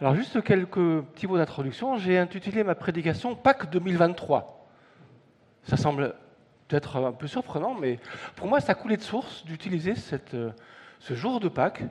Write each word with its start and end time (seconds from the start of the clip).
Alors 0.00 0.16
juste 0.16 0.42
quelques 0.42 1.02
petits 1.02 1.28
mots 1.28 1.36
d'introduction. 1.36 1.98
J'ai 1.98 2.18
intitulé 2.18 2.64
ma 2.64 2.74
prédication 2.74 3.36
Pâques 3.36 3.70
2023. 3.70 4.66
Ça 5.62 5.76
semble 5.76 6.16
peut-être 6.66 6.96
un 6.96 7.12
peu 7.12 7.28
surprenant, 7.28 7.74
mais 7.74 8.00
pour 8.34 8.48
moi, 8.48 8.60
ça 8.60 8.74
coulé 8.74 8.96
de 8.96 9.02
source 9.02 9.44
d'utiliser 9.44 9.94
euh, 10.34 10.50
ce 10.98 11.14
jour 11.14 11.38
de 11.38 11.48
Pâques 11.48 11.84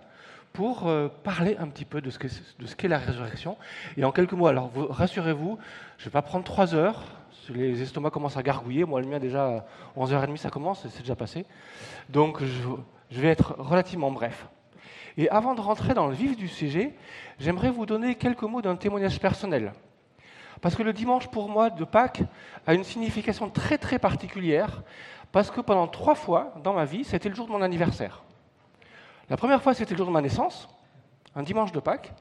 pour 0.51 0.87
euh, 0.87 1.07
parler 1.23 1.55
un 1.57 1.69
petit 1.69 1.85
peu 1.85 2.01
de 2.01 2.09
ce 2.09 2.75
qu'est 2.75 2.89
la 2.89 2.97
résurrection. 2.97 3.57
Et 3.95 4.03
en 4.03 4.11
quelques 4.11 4.33
mots, 4.33 4.47
alors 4.47 4.69
rassurez-vous, 4.89 5.57
je 5.97 6.03
ne 6.03 6.05
vais 6.05 6.11
pas 6.11 6.21
prendre 6.21 6.43
trois 6.43 6.75
heures. 6.75 7.05
Les 7.49 7.81
estomacs 7.81 8.11
commencent 8.11 8.37
à 8.37 8.43
gargouiller. 8.43 8.83
Moi, 8.83 8.99
le 8.99 9.07
mien, 9.07 9.19
déjà, 9.19 9.45
à 9.45 9.65
11h30, 9.97 10.35
ça 10.35 10.49
commence, 10.49 10.85
c'est 10.89 11.01
déjà 11.03 11.15
passé. 11.15 11.45
Donc, 12.09 12.43
je 12.43 13.21
vais 13.21 13.29
être 13.29 13.55
relativement 13.57 14.11
bref. 14.11 14.49
Et 15.17 15.29
avant 15.29 15.53
de 15.53 15.61
rentrer 15.61 15.93
dans 15.93 16.07
le 16.07 16.13
vif 16.13 16.35
du 16.35 16.47
sujet, 16.47 16.93
j'aimerais 17.39 17.69
vous 17.69 17.85
donner 17.85 18.15
quelques 18.15 18.43
mots 18.43 18.61
d'un 18.61 18.75
témoignage 18.75 19.19
personnel. 19.19 19.73
Parce 20.61 20.75
que 20.75 20.83
le 20.83 20.93
dimanche, 20.93 21.27
pour 21.27 21.49
moi, 21.49 21.69
de 21.69 21.83
Pâques, 21.83 22.23
a 22.65 22.73
une 22.73 22.83
signification 22.83 23.49
très 23.49 23.77
très 23.77 23.99
particulière, 23.99 24.81
parce 25.31 25.51
que 25.51 25.61
pendant 25.61 25.87
trois 25.87 26.15
fois 26.15 26.53
dans 26.63 26.73
ma 26.73 26.85
vie, 26.85 27.03
c'était 27.03 27.29
le 27.29 27.35
jour 27.35 27.47
de 27.47 27.51
mon 27.51 27.61
anniversaire. 27.61 28.23
La 29.29 29.37
première 29.37 29.61
fois, 29.61 29.73
c'était 29.73 29.93
le 29.93 29.97
jour 29.97 30.07
de 30.07 30.11
ma 30.11 30.21
naissance, 30.21 30.69
un 31.35 31.43
dimanche 31.43 31.71
de 31.71 31.79
Pâques, 31.79 32.11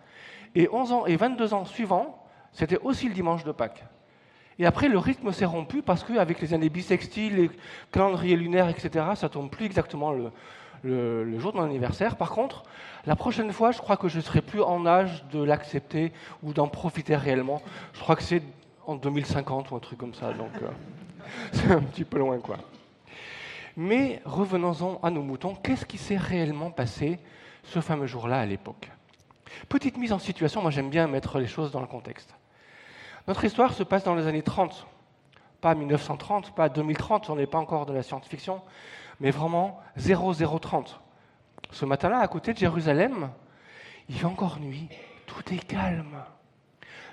et 0.55 0.69
11 0.71 0.93
ans 0.93 1.07
et 1.07 1.17
22 1.17 1.55
ans 1.55 1.65
suivants, 1.65 2.19
c'était 2.53 2.79
aussi 2.79 3.09
le 3.09 3.15
dimanche 3.15 3.45
de 3.45 3.53
Pâques. 3.53 3.85
Et 4.59 4.67
après, 4.67 4.89
le 4.89 4.99
rythme 4.99 5.33
s'est 5.33 5.47
rompu 5.47 5.81
parce 5.81 6.05
qu'avec 6.05 6.41
les 6.41 6.53
années 6.53 6.69
bissextiles, 6.69 7.37
les 7.37 7.51
calendriers 7.91 8.37
lunaires, 8.37 8.69
etc., 8.69 9.07
ça 9.15 9.31
tombe 9.31 9.51
plus 9.51 9.65
exactement 9.65 10.13
le, 10.13 10.31
le, 10.83 11.39
jour 11.39 11.53
de 11.53 11.59
mon 11.59 11.65
anniversaire. 11.65 12.17
Par 12.17 12.31
contre, 12.31 12.65
la 13.07 13.17
prochaine 13.17 13.53
fois, 13.53 13.73
je 13.73 13.79
crois 13.79 13.97
que 13.97 14.09
je 14.09 14.19
ne 14.19 14.23
serai 14.23 14.43
plus 14.43 14.63
en 14.63 14.87
âge 14.87 15.25
de 15.33 15.43
l'accepter 15.43 16.13
ou 16.43 16.53
d'en 16.53 16.69
profiter 16.69 17.17
réellement. 17.17 17.63
Je 17.93 18.01
crois 18.01 18.17
que 18.17 18.23
c'est 18.23 18.43
en 18.87 18.97
2050 18.97 19.71
ou 19.71 19.77
un 19.77 19.81
truc 19.81 19.99
comme 19.99 20.15
ça, 20.15 20.33
donc 20.33 20.51
euh, 20.63 20.69
c'est 21.53 21.71
un 21.71 21.81
petit 21.81 22.05
peu 22.05 22.19
loin, 22.19 22.39
quoi. 22.39 22.59
Mais 23.77 24.21
revenons-en 24.25 25.01
à 25.03 25.11
nos 25.11 25.23
moutons. 25.23 25.55
Qu'est-ce 25.55 25.87
qui 25.87 25.99
s'est 25.99 26.17
réellement 26.17 26.71
passé 26.71 27.19
ce 27.65 27.81
fameux 27.81 28.07
jour-là 28.07 28.41
à 28.41 28.47
l'époque? 28.47 28.91
Petite 29.69 29.97
mise 29.97 30.13
en 30.13 30.19
situation, 30.19 30.63
moi 30.63 30.71
j'aime 30.71 30.91
bien 30.91 31.07
mettre 31.07 31.39
les 31.39 31.47
choses 31.47 31.71
dans 31.71 31.81
le 31.81 31.87
contexte. 31.87 32.35
Notre 33.29 33.45
histoire 33.45 33.73
se 33.73 33.83
passe 33.83 34.05
dans 34.05 34.15
les 34.15 34.27
années 34.27 34.43
30, 34.43 34.87
pas 35.63 35.77
1930, 35.77 36.55
pas 36.55 36.69
2030, 36.69 37.31
on 37.31 37.37
n'est 37.37 37.47
pas 37.47 37.59
encore 37.59 37.87
de 37.87 37.95
la 37.95 38.03
science-fiction, 38.03 38.61
mais 39.21 39.31
vraiment 39.31 39.81
0030. 39.97 41.01
Ce 41.71 41.87
matin-là, 41.87 42.19
à 42.19 42.27
côté 42.29 42.53
de 42.53 42.59
Jérusalem, 42.59 43.31
il 44.09 44.17
fait 44.17 44.27
encore 44.27 44.59
nuit, 44.59 44.89
tout 45.25 45.55
est 45.55 45.65
calme. 45.65 46.19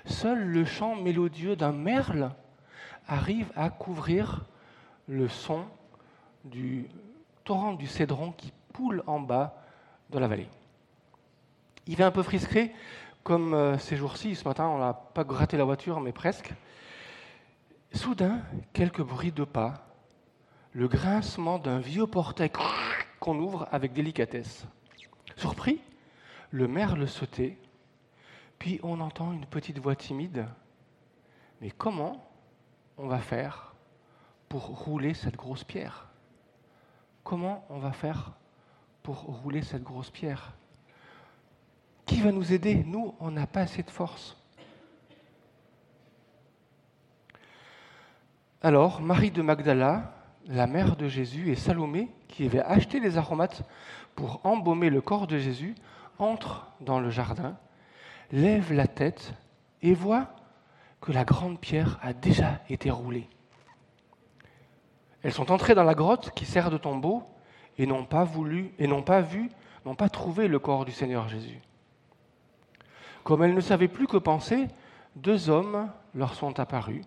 Seul 0.04 0.44
le 0.44 0.64
chant 0.64 0.96
mélodieux 0.96 1.54
d'un 1.54 1.70
merle 1.70 2.32
arrive 3.06 3.52
à 3.54 3.70
couvrir 3.70 4.44
le 5.06 5.28
son 5.28 5.64
du 6.44 6.88
torrent 7.44 7.74
du 7.74 7.86
Cédron 7.86 8.32
qui 8.32 8.52
poule 8.72 9.04
en 9.06 9.20
bas 9.20 9.62
de 10.10 10.18
la 10.18 10.26
vallée. 10.26 10.48
Il 11.86 11.94
fait 11.94 12.02
un 12.02 12.10
peu 12.10 12.24
frisqué, 12.24 12.72
comme 13.22 13.54
euh, 13.54 13.78
ces 13.78 13.96
jours-ci. 13.96 14.34
Ce 14.34 14.46
matin, 14.46 14.66
on 14.66 14.78
n'a 14.78 14.92
pas 14.92 15.22
gratté 15.22 15.56
la 15.56 15.64
voiture, 15.64 16.00
mais 16.00 16.12
presque. 16.12 16.52
Soudain, 17.92 18.42
quelques 18.72 19.02
bruits 19.02 19.32
de 19.32 19.44
pas 19.44 19.86
le 20.72 20.86
grincement 20.86 21.58
d'un 21.58 21.80
vieux 21.80 22.06
portail 22.06 22.52
qu'on 23.18 23.38
ouvre 23.38 23.66
avec 23.72 23.92
délicatesse. 23.92 24.64
Surpris, 25.36 25.80
le 26.50 26.68
merle 26.68 27.08
se 27.08 27.24
tait, 27.24 27.58
puis 28.58 28.78
on 28.84 29.00
entend 29.00 29.32
une 29.32 29.46
petite 29.46 29.80
voix 29.80 29.96
timide. 29.96 30.46
Mais 31.60 31.72
comment 31.72 32.30
on 32.96 33.08
va 33.08 33.18
faire 33.18 33.74
pour 34.48 34.62
rouler 34.66 35.14
cette 35.14 35.36
grosse 35.36 35.64
pierre? 35.64 36.06
Comment 37.24 37.66
on 37.70 37.78
va 37.78 37.92
faire 37.92 38.32
pour 39.02 39.16
rouler 39.16 39.62
cette 39.62 39.82
grosse 39.82 40.10
pierre? 40.10 40.52
Qui 42.06 42.20
va 42.20 42.30
nous 42.30 42.52
aider? 42.52 42.84
Nous, 42.84 43.14
on 43.18 43.32
n'a 43.32 43.46
pas 43.46 43.62
assez 43.62 43.82
de 43.82 43.90
force. 43.90 44.39
Alors, 48.62 49.00
Marie 49.00 49.30
de 49.30 49.42
Magdala 49.42 50.12
la 50.50 50.66
mère 50.66 50.96
de 50.96 51.08
Jésus 51.08 51.50
et 51.50 51.54
Salomé, 51.54 52.08
qui 52.28 52.44
avait 52.44 52.62
acheté 52.62 53.00
les 53.00 53.18
aromates 53.18 53.62
pour 54.16 54.40
embaumer 54.44 54.90
le 54.90 55.00
corps 55.00 55.26
de 55.26 55.38
Jésus, 55.38 55.74
entrent 56.18 56.66
dans 56.80 57.00
le 57.00 57.10
jardin, 57.10 57.56
lèvent 58.32 58.72
la 58.72 58.86
tête 58.86 59.34
et 59.82 59.94
voient 59.94 60.28
que 61.00 61.12
la 61.12 61.24
grande 61.24 61.58
pierre 61.58 61.98
a 62.02 62.12
déjà 62.12 62.60
été 62.68 62.90
roulée. 62.90 63.28
Elles 65.22 65.32
sont 65.32 65.52
entrées 65.52 65.74
dans 65.74 65.84
la 65.84 65.94
grotte 65.94 66.32
qui 66.34 66.46
sert 66.46 66.70
de 66.70 66.78
tombeau 66.78 67.22
et 67.78 67.86
n'ont 67.86 68.04
pas 68.04 68.24
voulu 68.24 68.72
et 68.78 68.86
n'ont 68.86 69.02
pas 69.02 69.20
vu, 69.20 69.50
n'ont 69.86 69.94
pas 69.94 70.08
trouvé 70.08 70.48
le 70.48 70.58
corps 70.58 70.84
du 70.84 70.92
Seigneur 70.92 71.28
Jésus. 71.28 71.60
Comme 73.24 73.42
elles 73.42 73.54
ne 73.54 73.60
savaient 73.60 73.88
plus 73.88 74.06
que 74.06 74.16
penser, 74.16 74.68
deux 75.16 75.48
hommes 75.50 75.90
leur 76.14 76.34
sont 76.34 76.58
apparus, 76.58 77.02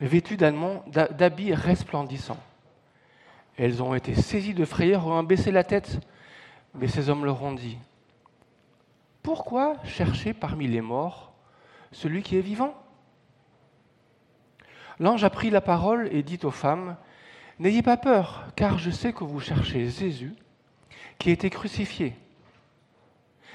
vêtus 0.00 0.36
d'habits 0.36 1.54
resplendissants. 1.54 2.40
Elles 3.56 3.82
ont 3.82 3.94
été 3.94 4.14
saisies 4.14 4.54
de 4.54 4.64
frayeur 4.64 5.06
ont 5.06 5.22
baissé 5.22 5.50
la 5.50 5.64
tête. 5.64 5.98
Mais 6.74 6.86
ces 6.86 7.08
hommes 7.08 7.24
leur 7.24 7.42
ont 7.42 7.52
dit, 7.52 7.78
Pourquoi 9.22 9.76
chercher 9.84 10.32
parmi 10.32 10.68
les 10.68 10.80
morts 10.80 11.32
celui 11.90 12.22
qui 12.22 12.36
est 12.36 12.42
vivant? 12.42 12.74
L'ange 15.00 15.24
a 15.24 15.30
pris 15.30 15.50
la 15.50 15.60
parole 15.60 16.08
et 16.12 16.22
dit 16.22 16.38
aux 16.42 16.50
femmes, 16.50 16.96
N'ayez 17.58 17.82
pas 17.82 17.96
peur, 17.96 18.46
car 18.54 18.78
je 18.78 18.90
sais 18.90 19.12
que 19.12 19.24
vous 19.24 19.40
cherchez 19.40 19.88
Jésus, 19.88 20.34
qui 21.18 21.30
a 21.30 21.32
été 21.32 21.50
crucifié. 21.50 22.14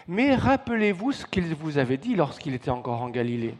Mais 0.07 0.35
rappelez-vous 0.35 1.13
ce 1.13 1.25
qu'il 1.25 1.55
vous 1.55 1.77
avait 1.77 1.97
dit 1.97 2.15
lorsqu'il 2.15 2.53
était 2.53 2.69
encore 2.69 3.01
en 3.01 3.09
Galilée. 3.09 3.55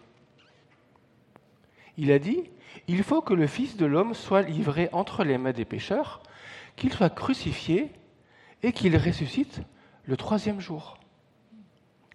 Il 1.98 2.12
a 2.12 2.20
dit, 2.20 2.50
Il 2.88 3.04
faut 3.04 3.22
que 3.22 3.34
le 3.34 3.48
Fils 3.48 3.78
de 3.78 3.86
l'homme 3.86 4.14
soit 4.14 4.42
livré 4.42 4.90
entre 4.92 5.24
les 5.24 5.38
mains 5.38 5.52
des 5.52 5.66
pécheurs, 5.66 6.22
qu'il 6.76 6.92
soit 6.92 7.10
crucifié 7.10 7.92
et 8.64 8.72
qu'il 8.72 8.98
ressuscite 8.98 9.62
le 10.06 10.18
troisième 10.18 10.60
jour. 10.60 10.98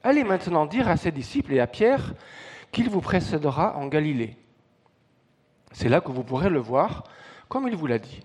Allez 0.03 0.25
maintenant 0.25 0.67
dire 0.67 0.89
à 0.89 0.97
ses 0.97 1.13
disciples 1.13 1.53
et 1.53 1.61
à 1.61 1.67
Pierre 1.67 2.15
qu'il 2.73 2.89
vous 2.89 3.01
précédera 3.01 3.77
en 3.77 3.87
Galilée. 3.87 4.37
C'est 5.73 5.89
là 5.89 6.01
que 6.01 6.13
vous 6.13 6.23
pourrez 6.23 6.51
le 6.51 6.61
voir, 6.61 7.05
comme 7.49 7.69
il 7.69 7.77
vous 7.77 7.87
l'a 7.87 7.99
dit. 7.99 8.21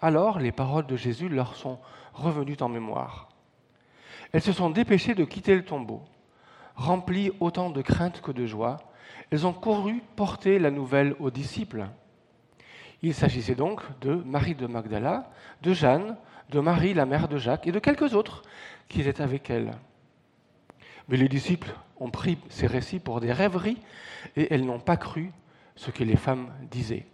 Alors 0.00 0.38
les 0.38 0.52
paroles 0.52 0.86
de 0.86 0.96
Jésus 0.96 1.28
leur 1.28 1.56
sont 1.56 1.78
revenues 2.12 2.56
en 2.60 2.68
mémoire. 2.68 3.28
Elles 4.32 4.42
se 4.42 4.52
sont 4.52 4.70
dépêchées 4.70 5.14
de 5.14 5.24
quitter 5.24 5.54
le 5.54 5.64
tombeau. 5.64 6.02
Remplies 6.74 7.32
autant 7.40 7.70
de 7.70 7.80
crainte 7.80 8.20
que 8.20 8.32
de 8.32 8.44
joie, 8.44 8.78
elles 9.30 9.46
ont 9.46 9.52
couru 9.52 10.02
porter 10.14 10.58
la 10.58 10.70
nouvelle 10.70 11.14
aux 11.18 11.30
disciples. 11.30 11.86
Il 13.02 13.14
s'agissait 13.14 13.54
donc 13.54 13.82
de 14.00 14.14
Marie 14.14 14.54
de 14.54 14.66
Magdala, 14.66 15.30
de 15.62 15.72
Jeanne, 15.72 16.16
de 16.50 16.60
Marie, 16.60 16.94
la 16.94 17.06
mère 17.06 17.28
de 17.28 17.38
Jacques, 17.38 17.66
et 17.66 17.72
de 17.72 17.78
quelques 17.78 18.14
autres 18.14 18.42
qui 18.88 19.00
étaient 19.00 19.22
avec 19.22 19.50
elle. 19.50 19.72
Mais 21.08 21.16
les 21.16 21.28
disciples 21.28 21.74
ont 21.98 22.10
pris 22.10 22.38
ces 22.48 22.66
récits 22.66 22.98
pour 22.98 23.20
des 23.20 23.32
rêveries 23.32 23.78
et 24.36 24.52
elles 24.52 24.64
n'ont 24.64 24.80
pas 24.80 24.96
cru 24.96 25.32
ce 25.74 25.90
que 25.90 26.04
les 26.04 26.16
femmes 26.16 26.52
disaient. 26.70 27.06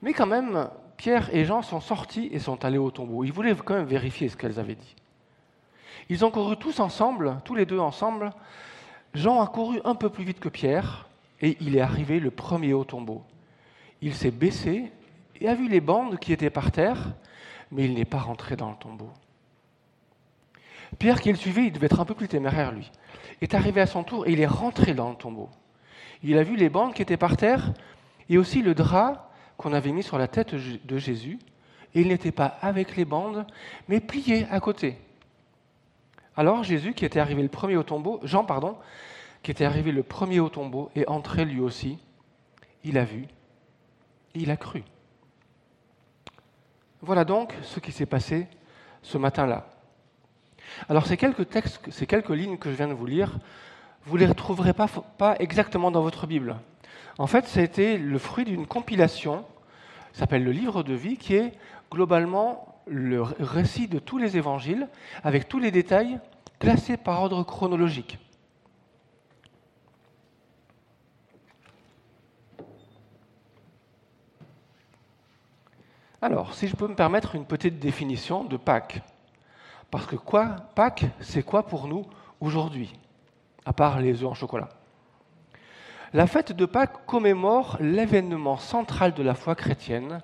Mais 0.00 0.12
quand 0.12 0.26
même, 0.26 0.68
Pierre 0.96 1.34
et 1.34 1.44
Jean 1.44 1.62
sont 1.62 1.80
sortis 1.80 2.28
et 2.32 2.38
sont 2.38 2.64
allés 2.64 2.78
au 2.78 2.90
tombeau. 2.90 3.24
Ils 3.24 3.32
voulaient 3.32 3.54
quand 3.54 3.74
même 3.74 3.86
vérifier 3.86 4.28
ce 4.28 4.36
qu'elles 4.36 4.58
avaient 4.58 4.74
dit. 4.74 4.96
Ils 6.08 6.24
ont 6.24 6.30
couru 6.30 6.56
tous 6.56 6.80
ensemble, 6.80 7.38
tous 7.44 7.54
les 7.54 7.66
deux 7.66 7.78
ensemble. 7.78 8.32
Jean 9.14 9.40
a 9.40 9.46
couru 9.46 9.80
un 9.84 9.94
peu 9.94 10.08
plus 10.10 10.24
vite 10.24 10.40
que 10.40 10.48
Pierre 10.48 11.08
et 11.40 11.56
il 11.60 11.76
est 11.76 11.80
arrivé 11.80 12.20
le 12.20 12.30
premier 12.30 12.72
au 12.72 12.84
tombeau 12.84 13.22
il 14.02 14.14
s'est 14.14 14.32
baissé 14.32 14.92
et 15.40 15.48
a 15.48 15.54
vu 15.54 15.68
les 15.68 15.80
bandes 15.80 16.18
qui 16.18 16.32
étaient 16.32 16.50
par 16.50 16.70
terre, 16.72 17.14
mais 17.70 17.84
il 17.84 17.94
n'est 17.94 18.04
pas 18.04 18.18
rentré 18.18 18.56
dans 18.56 18.70
le 18.70 18.76
tombeau. 18.76 19.10
Pierre, 20.98 21.20
qui 21.20 21.30
le 21.30 21.38
suivait, 21.38 21.66
il 21.66 21.72
devait 21.72 21.86
être 21.86 22.00
un 22.00 22.04
peu 22.04 22.14
plus 22.14 22.28
téméraire, 22.28 22.72
lui, 22.72 22.90
est 23.40 23.54
arrivé 23.54 23.80
à 23.80 23.86
son 23.86 24.02
tour 24.02 24.26
et 24.26 24.32
il 24.32 24.40
est 24.40 24.46
rentré 24.46 24.92
dans 24.92 25.08
le 25.08 25.16
tombeau. 25.16 25.48
Il 26.22 26.36
a 26.36 26.42
vu 26.42 26.56
les 26.56 26.68
bandes 26.68 26.92
qui 26.92 27.02
étaient 27.02 27.16
par 27.16 27.36
terre 27.36 27.72
et 28.28 28.36
aussi 28.36 28.60
le 28.60 28.74
drap 28.74 29.30
qu'on 29.56 29.72
avait 29.72 29.92
mis 29.92 30.02
sur 30.02 30.18
la 30.18 30.28
tête 30.28 30.54
de 30.54 30.98
Jésus, 30.98 31.38
et 31.94 32.00
il 32.00 32.08
n'était 32.08 32.32
pas 32.32 32.58
avec 32.60 32.96
les 32.96 33.04
bandes, 33.04 33.46
mais 33.88 34.00
plié 34.00 34.46
à 34.50 34.60
côté. 34.60 34.98
Alors 36.36 36.62
Jésus, 36.64 36.94
qui 36.94 37.04
était 37.04 37.20
arrivé 37.20 37.42
le 37.42 37.48
premier 37.48 37.76
au 37.76 37.82
tombeau, 37.82 38.20
Jean, 38.22 38.44
pardon, 38.44 38.76
qui 39.42 39.50
était 39.50 39.64
arrivé 39.64 39.92
le 39.92 40.02
premier 40.02 40.40
au 40.40 40.48
tombeau, 40.48 40.90
est 40.94 41.08
entré 41.08 41.44
lui 41.44 41.60
aussi. 41.60 41.98
Il 42.84 42.98
a 42.98 43.04
vu 43.04 43.26
il 44.34 44.50
a 44.50 44.56
cru. 44.56 44.82
Voilà 47.00 47.24
donc 47.24 47.54
ce 47.62 47.80
qui 47.80 47.92
s'est 47.92 48.06
passé 48.06 48.46
ce 49.02 49.18
matin-là. 49.18 49.66
Alors 50.88 51.06
ces 51.06 51.16
quelques 51.16 51.48
textes, 51.48 51.90
ces 51.90 52.06
quelques 52.06 52.30
lignes 52.30 52.56
que 52.56 52.70
je 52.70 52.76
viens 52.76 52.88
de 52.88 52.94
vous 52.94 53.06
lire, 53.06 53.38
vous 54.04 54.16
ne 54.16 54.20
les 54.20 54.26
retrouverez 54.26 54.72
pas, 54.72 55.36
exactement 55.38 55.90
dans 55.90 56.02
votre 56.02 56.26
Bible. 56.26 56.56
En 57.18 57.26
fait, 57.26 57.46
c'était 57.46 57.98
le 57.98 58.18
fruit 58.18 58.44
d'une 58.44 58.66
compilation, 58.66 59.44
s'appelle 60.12 60.44
le 60.44 60.50
livre 60.50 60.82
de 60.82 60.94
vie, 60.94 61.16
qui 61.16 61.34
est 61.34 61.52
globalement 61.90 62.71
le 62.86 63.22
récit 63.22 63.88
de 63.88 63.98
tous 63.98 64.18
les 64.18 64.36
évangiles, 64.36 64.88
avec 65.22 65.48
tous 65.48 65.58
les 65.58 65.70
détails 65.70 66.18
classés 66.58 66.96
par 66.96 67.22
ordre 67.22 67.42
chronologique. 67.42 68.18
Alors, 76.20 76.54
si 76.54 76.68
je 76.68 76.76
peux 76.76 76.86
me 76.86 76.94
permettre 76.94 77.34
une 77.34 77.44
petite 77.44 77.80
définition 77.80 78.44
de 78.44 78.56
Pâques. 78.56 79.02
Parce 79.90 80.06
que 80.06 80.14
quoi 80.14 80.54
Pâques, 80.76 81.06
c'est 81.18 81.42
quoi 81.42 81.66
pour 81.66 81.88
nous 81.88 82.06
aujourd'hui 82.40 82.92
À 83.66 83.72
part 83.72 84.00
les 84.00 84.22
œufs 84.22 84.30
en 84.30 84.34
chocolat? 84.34 84.68
La 86.12 86.28
fête 86.28 86.52
de 86.52 86.64
Pâques 86.64 87.06
commémore 87.06 87.76
l'événement 87.80 88.56
central 88.56 89.14
de 89.14 89.22
la 89.24 89.34
foi 89.34 89.56
chrétienne, 89.56 90.22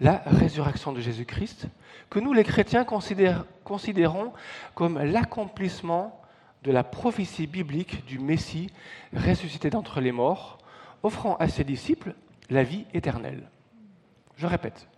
la 0.00 0.22
résurrection 0.26 0.92
de 0.92 1.00
Jésus-Christ, 1.00 1.68
que 2.10 2.18
nous 2.18 2.32
les 2.32 2.44
chrétiens 2.44 2.84
considérons 2.84 4.32
comme 4.74 4.98
l'accomplissement 4.98 6.20
de 6.62 6.72
la 6.72 6.84
prophétie 6.84 7.46
biblique 7.46 8.04
du 8.06 8.18
Messie 8.18 8.70
ressuscité 9.14 9.70
d'entre 9.70 10.00
les 10.00 10.12
morts, 10.12 10.58
offrant 11.02 11.36
à 11.36 11.48
ses 11.48 11.64
disciples 11.64 12.14
la 12.50 12.62
vie 12.62 12.84
éternelle. 12.92 13.48
Je 14.36 14.46
répète, 14.46 14.88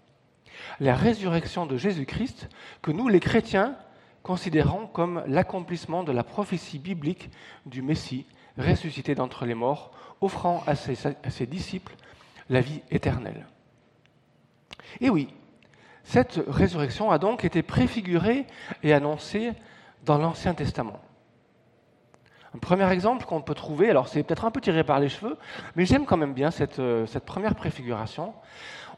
la 0.80 0.94
résurrection 0.94 1.66
de 1.66 1.76
Jésus-Christ 1.76 2.48
que 2.82 2.90
nous, 2.90 3.08
les 3.08 3.20
chrétiens, 3.20 3.76
considérons 4.22 4.86
comme 4.86 5.22
l'accomplissement 5.26 6.02
de 6.02 6.12
la 6.12 6.24
prophétie 6.24 6.78
biblique 6.78 7.30
du 7.66 7.82
Messie 7.82 8.26
ressuscité 8.58 9.14
d'entre 9.14 9.46
les 9.46 9.54
morts, 9.54 9.92
offrant 10.20 10.64
à 10.66 10.74
ses, 10.74 11.46
disciples 11.46 11.94
la 12.50 12.60
vie 12.60 12.82
éternelle. 12.90 13.46
Et 15.00 15.10
oui, 15.10 15.28
cette 16.04 16.40
résurrection 16.46 17.10
a 17.10 17.18
donc 17.18 17.44
été 17.44 17.62
préfigurée 17.62 18.46
et 18.82 18.92
annoncée 18.94 19.52
dans 20.04 20.18
l'Ancien 20.18 20.54
Testament. 20.54 21.00
Un 22.54 22.58
premier 22.58 22.90
exemple 22.90 23.26
qu'on 23.26 23.42
peut 23.42 23.54
trouver, 23.54 23.90
alors 23.90 24.08
c'est 24.08 24.22
peut-être 24.22 24.46
un 24.46 24.50
peu 24.50 24.60
tiré 24.60 24.82
par 24.82 25.00
les 25.00 25.10
cheveux, 25.10 25.36
mais 25.76 25.84
j'aime 25.84 26.06
quand 26.06 26.16
même 26.16 26.32
bien 26.32 26.50
cette, 26.50 26.78
euh, 26.78 27.06
première 27.26 27.54
préfiguration. 27.54 28.32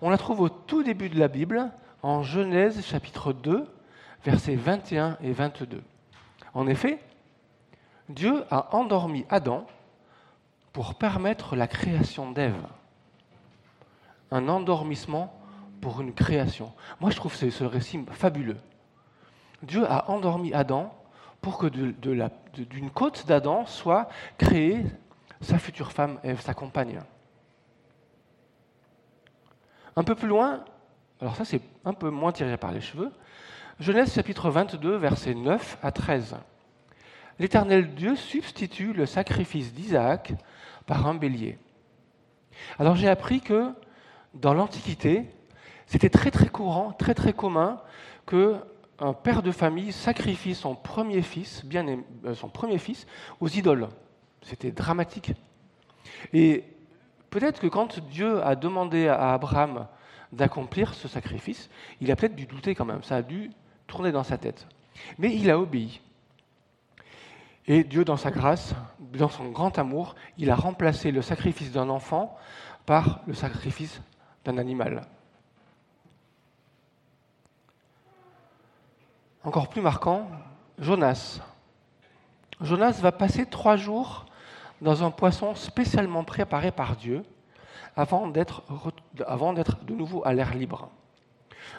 On 0.00 0.10
la 0.10 0.18
trouve 0.18 0.40
au 0.40 0.48
tout 0.48 0.82
début 0.84 1.08
de 1.08 1.18
la 1.18 1.28
Bible, 1.28 1.70
en 2.02 2.22
Genèse 2.22 2.86
chapitre 2.86 3.32
2, 3.32 3.66
versets 4.24 4.54
21 4.54 5.18
et 5.20 5.32
22. 5.32 5.82
En 6.54 6.66
effet, 6.68 7.00
Dieu 8.08 8.44
a 8.50 8.74
endormi 8.76 9.26
Adam 9.28 9.66
pour 10.72 10.94
permettre 10.94 11.56
la 11.56 11.66
création 11.66 12.30
d'Ève. 12.30 12.54
Un 14.30 14.48
endormissement 14.48 15.39
pour 15.80 16.00
une 16.00 16.12
création. 16.12 16.72
Moi, 17.00 17.10
je 17.10 17.16
trouve 17.16 17.34
ce, 17.34 17.64
récit 17.64 18.04
fabuleux. 18.12 18.58
Dieu 19.62 19.84
a 19.90 20.10
endormi 20.10 20.52
Adam 20.54 20.94
pour 21.40 21.58
que 21.58 21.66
d'une 21.66 22.90
côte 22.90 23.26
d'Adam 23.26 23.66
soit 23.66 24.08
créée 24.38 24.84
sa 25.40 25.58
future 25.58 25.92
femme, 25.92 26.18
Ève, 26.22 26.40
sa 26.40 26.54
compagne. 26.54 27.00
Un 29.96 30.04
peu 30.04 30.14
plus 30.14 30.28
loin, 30.28 30.64
alors 31.20 31.36
ça 31.36 31.44
c'est 31.44 31.62
un 31.84 31.92
peu 31.92 32.10
moins 32.10 32.32
tiré 32.32 32.56
par 32.56 32.72
les 32.72 32.80
cheveux, 32.80 33.10
Genèse 33.80 34.12
chapitre 34.12 34.50
22, 34.50 34.96
versets 34.96 35.34
9 35.34 35.78
à 35.82 35.90
13. 35.90 36.36
L'Éternel 37.38 37.94
Dieu 37.94 38.14
substitue 38.14 38.92
le 38.92 39.06
sacrifice 39.06 39.72
d'Isaac 39.72 40.34
par 40.84 41.06
un 41.06 41.14
bélier. 41.14 41.58
Alors 42.78 42.96
j'ai 42.96 43.08
appris 43.08 43.40
que 43.40 43.72
dans 44.34 44.52
l'Antiquité, 44.52 45.30
c'était 45.90 46.08
très 46.08 46.30
très 46.30 46.46
courant, 46.46 46.92
très 46.92 47.14
très 47.14 47.32
commun 47.32 47.80
que 48.24 48.54
un 49.00 49.12
père 49.12 49.42
de 49.42 49.50
famille 49.50 49.90
sacrifie 49.90 50.54
son 50.54 50.76
premier 50.76 51.20
fils, 51.20 51.64
bien 51.64 51.84
euh, 52.24 52.34
son 52.36 52.48
premier 52.48 52.78
fils, 52.78 53.08
aux 53.40 53.48
idoles. 53.48 53.88
C'était 54.40 54.70
dramatique. 54.70 55.32
Et 56.32 56.62
peut-être 57.30 57.60
que 57.60 57.66
quand 57.66 57.98
Dieu 57.98 58.40
a 58.44 58.54
demandé 58.54 59.08
à 59.08 59.32
Abraham 59.32 59.88
d'accomplir 60.30 60.94
ce 60.94 61.08
sacrifice, 61.08 61.68
il 62.00 62.12
a 62.12 62.16
peut-être 62.16 62.36
dû 62.36 62.46
douter 62.46 62.76
quand 62.76 62.84
même, 62.84 63.02
ça 63.02 63.16
a 63.16 63.22
dû 63.22 63.50
tourner 63.88 64.12
dans 64.12 64.22
sa 64.22 64.38
tête. 64.38 64.68
Mais 65.18 65.34
il 65.34 65.50
a 65.50 65.58
obéi. 65.58 66.00
Et 67.66 67.82
Dieu, 67.82 68.04
dans 68.04 68.16
sa 68.16 68.30
grâce, 68.30 68.76
dans 69.00 69.28
son 69.28 69.50
grand 69.50 69.76
amour, 69.76 70.14
il 70.38 70.50
a 70.50 70.54
remplacé 70.54 71.10
le 71.10 71.20
sacrifice 71.20 71.72
d'un 71.72 71.88
enfant 71.88 72.38
par 72.86 73.22
le 73.26 73.34
sacrifice 73.34 74.00
d'un 74.44 74.56
animal. 74.56 75.02
Encore 79.42 79.68
plus 79.68 79.80
marquant, 79.80 80.28
Jonas. 80.78 81.40
Jonas 82.60 82.98
va 83.00 83.10
passer 83.10 83.46
trois 83.46 83.76
jours 83.76 84.26
dans 84.82 85.02
un 85.02 85.10
poisson 85.10 85.54
spécialement 85.54 86.24
préparé 86.24 86.70
par 86.70 86.94
Dieu 86.94 87.24
avant 87.96 88.28
d'être, 88.28 88.62
de 89.14 89.94
nouveau 89.94 90.22
à 90.26 90.34
l'air 90.34 90.54
libre. 90.54 90.90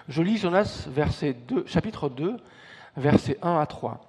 Je 0.07 0.23
lis 0.23 0.37
Jonas 0.37 0.87
verset 0.87 1.33
2, 1.33 1.65
chapitre 1.67 2.09
2, 2.09 2.37
versets 2.97 3.37
1 3.43 3.59
à 3.59 3.65
3. 3.67 4.01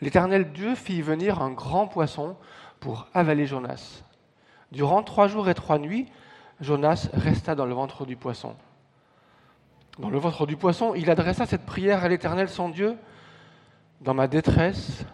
L'Éternel 0.00 0.50
Dieu 0.50 0.74
fit 0.74 1.02
venir 1.02 1.42
un 1.42 1.50
grand 1.50 1.88
poisson 1.88 2.36
pour 2.80 3.06
avaler 3.12 3.46
Jonas. 3.46 4.02
Durant 4.72 5.02
trois 5.02 5.28
jours 5.28 5.50
et 5.50 5.54
trois 5.54 5.78
nuits, 5.78 6.06
Jonas 6.62 7.10
resta 7.12 7.54
dans 7.54 7.66
le 7.66 7.74
ventre 7.74 8.06
du 8.06 8.16
poisson. 8.16 8.56
Dans 9.98 10.10
le 10.10 10.18
ventre 10.18 10.46
du 10.46 10.56
poisson, 10.56 10.94
il 10.94 11.10
adressa 11.10 11.46
cette 11.46 11.66
prière 11.66 12.04
à 12.04 12.08
l'Éternel 12.08 12.48
son 12.48 12.68
Dieu. 12.68 12.96
Dans 14.00 14.14
ma 14.14 14.28
détresse, 14.28 15.04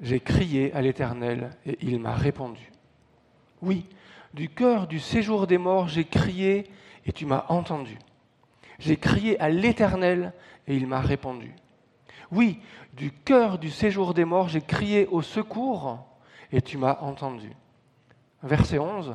j'ai 0.00 0.20
crié 0.20 0.72
à 0.74 0.82
l'Éternel 0.82 1.50
et 1.64 1.78
il 1.80 1.98
m'a 1.98 2.14
répondu. 2.14 2.70
Oui, 3.62 3.86
du 4.34 4.48
cœur 4.48 4.86
du 4.86 4.98
séjour 4.98 5.46
des 5.46 5.58
morts, 5.58 5.88
j'ai 5.88 6.04
crié 6.04 6.70
et 7.06 7.12
tu 7.12 7.24
m'as 7.24 7.46
entendu. 7.48 7.98
J'ai 8.78 8.96
crié 8.96 9.40
à 9.40 9.48
l'Éternel 9.48 10.32
et 10.66 10.76
il 10.76 10.86
m'a 10.86 11.00
répondu. 11.00 11.54
Oui, 12.30 12.58
du 12.92 13.12
cœur 13.12 13.58
du 13.58 13.70
séjour 13.70 14.12
des 14.12 14.24
morts, 14.24 14.48
j'ai 14.48 14.60
crié 14.60 15.06
au 15.06 15.22
secours 15.22 16.04
et 16.52 16.60
tu 16.60 16.76
m'as 16.76 16.98
entendu. 17.00 17.50
Verset 18.42 18.78
11. 18.78 19.14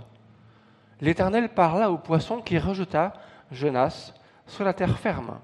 L'Éternel 1.01 1.49
parla 1.49 1.91
au 1.91 1.97
poisson 1.97 2.41
qui 2.41 2.57
rejeta 2.57 3.13
Jonas 3.51 4.13
sur 4.49 4.65
la 4.65 4.73
terre 4.73 4.97
ferme. 4.97 5.39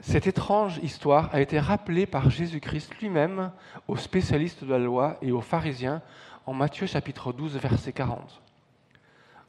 Cette 0.00 0.26
étrange 0.26 0.78
histoire 0.82 1.30
a 1.32 1.40
été 1.40 1.58
rappelée 1.58 2.06
par 2.06 2.28
Jésus-Christ 2.28 2.94
lui-même 3.00 3.50
aux 3.88 3.96
spécialistes 3.96 4.64
de 4.64 4.70
la 4.70 4.78
loi 4.78 5.16
et 5.22 5.32
aux 5.32 5.40
pharisiens 5.40 6.02
en 6.44 6.52
Matthieu 6.52 6.86
chapitre 6.86 7.32
12, 7.32 7.56
verset 7.56 7.92
40. 7.92 8.42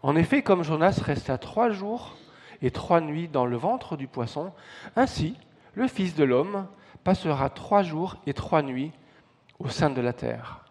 En 0.01 0.15
effet, 0.15 0.41
comme 0.41 0.63
Jonas 0.63 1.01
resta 1.03 1.37
trois 1.37 1.69
jours 1.69 2.17
et 2.61 2.71
trois 2.71 3.01
nuits 3.01 3.27
dans 3.27 3.45
le 3.45 3.57
ventre 3.57 3.97
du 3.97 4.07
poisson, 4.07 4.53
ainsi 4.95 5.35
le 5.73 5.87
Fils 5.87 6.15
de 6.15 6.23
l'homme 6.23 6.67
passera 7.03 7.49
trois 7.49 7.83
jours 7.83 8.17
et 8.25 8.33
trois 8.33 8.61
nuits 8.61 8.91
au 9.59 9.69
sein 9.69 9.89
de 9.89 10.01
la 10.01 10.13
terre. 10.13 10.66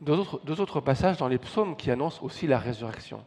Deux 0.00 0.60
autres, 0.60 0.80
passages 0.80 1.18
dans 1.18 1.28
les 1.28 1.38
psaumes 1.38 1.76
qui 1.76 1.90
annoncent 1.90 2.22
aussi 2.22 2.46
la 2.46 2.58
résurrection. 2.58 3.22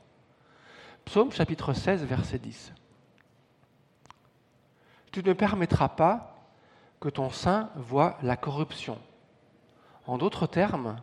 Psaume 1.06 1.32
chapitre 1.32 1.74
16, 1.74 2.04
verset 2.06 2.40
10. 2.40 2.74
Tu 5.12 5.22
ne 5.22 5.34
permettras 5.34 5.90
pas 5.90 6.50
que 7.00 7.10
ton 7.10 7.30
sein 7.30 7.70
voie 7.76 8.18
la 8.24 8.38
corruption. 8.38 8.98
En 10.08 10.18
d'autres 10.18 10.48
termes, 10.48 10.96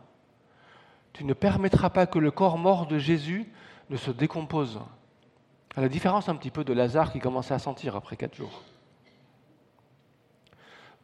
tu 1.13 1.23
ne 1.23 1.33
permettras 1.33 1.89
pas 1.89 2.05
que 2.05 2.19
le 2.19 2.31
corps 2.31 2.57
mort 2.57 2.85
de 2.85 2.97
Jésus 2.97 3.49
ne 3.89 3.95
se 3.95 4.11
décompose. 4.11 4.81
À 5.75 5.81
la 5.81 5.87
différence 5.87 6.27
un 6.27 6.35
petit 6.35 6.51
peu 6.51 6.65
de 6.65 6.73
Lazare 6.73 7.13
qui 7.13 7.19
commençait 7.19 7.53
à 7.53 7.59
sentir 7.59 7.95
après 7.95 8.17
quatre 8.17 8.35
jours. 8.35 8.63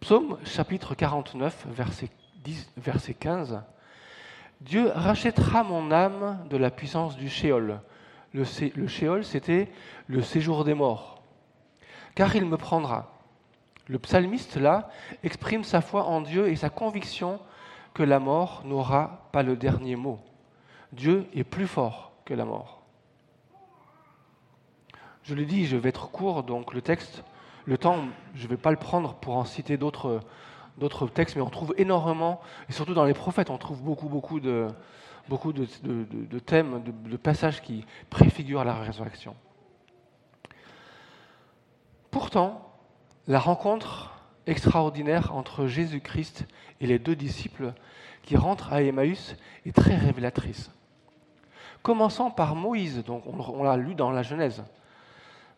Psaume 0.01 0.37
chapitre 0.43 0.93
49, 0.93 1.67
verset, 1.69 2.09
10, 2.43 2.73
verset 2.75 3.13
15. 3.13 3.61
Dieu 4.61 4.91
rachètera 4.93 5.63
mon 5.63 5.91
âme 5.91 6.45
de 6.49 6.57
la 6.57 6.71
puissance 6.71 7.17
du 7.17 7.29
Shéol. 7.29 7.81
Le, 8.33 8.43
le 8.75 8.87
Shéol, 8.87 9.23
c'était 9.23 9.71
le 10.07 10.21
séjour 10.21 10.63
des 10.63 10.73
morts 10.73 11.17
car 12.17 12.35
il 12.35 12.45
me 12.45 12.57
prendra. 12.57 13.11
Le 13.85 13.99
psalmiste, 13.99 14.57
là, 14.57 14.89
exprime 15.21 15.63
sa 15.63 15.81
foi 15.81 16.05
en 16.05 16.21
Dieu 16.21 16.47
et 16.47 16.55
sa 16.55 16.71
conviction 16.71 17.39
que 17.93 18.01
la 18.01 18.17
mort 18.17 18.63
n'aura 18.65 19.29
pas 19.31 19.43
le 19.43 19.55
dernier 19.55 19.95
mot. 19.95 20.19
Dieu 20.93 21.27
est 21.35 21.43
plus 21.43 21.67
fort 21.67 22.13
que 22.25 22.33
la 22.33 22.43
mort. 22.43 22.81
Je 25.21 25.35
l'ai 25.35 25.45
dit, 25.45 25.67
je 25.67 25.77
vais 25.77 25.89
être 25.89 26.09
court, 26.09 26.41
donc 26.41 26.73
le 26.73 26.81
texte, 26.81 27.23
le 27.65 27.77
temps, 27.77 28.07
je 28.33 28.45
ne 28.45 28.49
vais 28.49 28.57
pas 28.57 28.71
le 28.71 28.77
prendre 28.77 29.13
pour 29.13 29.37
en 29.37 29.45
citer 29.45 29.77
d'autres, 29.77 30.21
d'autres 30.77 31.07
textes, 31.07 31.35
mais 31.35 31.41
on 31.41 31.49
trouve 31.49 31.73
énormément, 31.77 32.39
et 32.69 32.71
surtout 32.71 32.93
dans 32.93 33.05
les 33.05 33.13
prophètes, 33.13 33.49
on 33.49 33.57
trouve 33.57 33.81
beaucoup, 33.81 34.09
beaucoup 34.09 34.39
de, 34.39 34.67
beaucoup 35.29 35.53
de, 35.53 35.65
thèmes, 36.39 36.83
de, 36.83 37.17
passages 37.17 37.61
qui 37.61 37.85
préfigurent 38.09 38.63
la 38.63 38.75
résurrection. 38.75 39.35
Pourtant, 42.11 42.71
la 43.27 43.39
rencontre 43.39 44.13
extraordinaire 44.45 45.35
entre 45.35 45.67
Jésus-Christ 45.67 46.47
et 46.79 46.87
les 46.87 46.99
deux 46.99 47.15
disciples 47.15 47.73
qui 48.23 48.37
rentrent 48.37 48.71
à 48.71 48.81
Emmaüs 48.81 49.35
est 49.65 49.75
très 49.75 49.95
révélatrice. 49.95 50.71
Commençant 51.81 52.31
par 52.31 52.55
Moïse, 52.55 53.03
donc 53.03 53.23
on, 53.27 53.63
l'a 53.63 53.77
lu 53.77 53.95
dans 53.95 54.11
la 54.11 54.23
Genèse. 54.23 54.63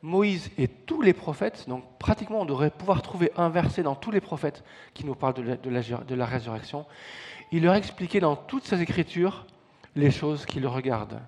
Moïse 0.02 0.50
et 0.58 0.68
tous 0.68 1.02
les 1.02 1.14
prophètes, 1.14 1.66
donc 1.68 1.84
pratiquement 1.98 2.42
on 2.42 2.46
devrait 2.46 2.70
pouvoir 2.70 3.02
trouver 3.02 3.32
un 3.36 3.50
verset 3.50 3.84
dans 3.84 3.96
tous 3.96 4.12
les 4.12 4.22
prophètes 4.22 4.64
qui 4.94 5.06
nous 5.06 5.16
parlent 5.16 5.34
de 5.34 6.16
la 6.16 6.26
résurrection. 6.26 6.86
Il 7.52 7.64
leur 7.64 7.76
expliquait 7.76 8.22
dans 8.22 8.36
toutes 8.36 8.64
ses 8.64 8.82
écritures 8.82 9.46
les 9.96 10.12
choses 10.12 10.46
qui 10.46 10.60
le 10.60 10.68
regardent. 10.68 11.20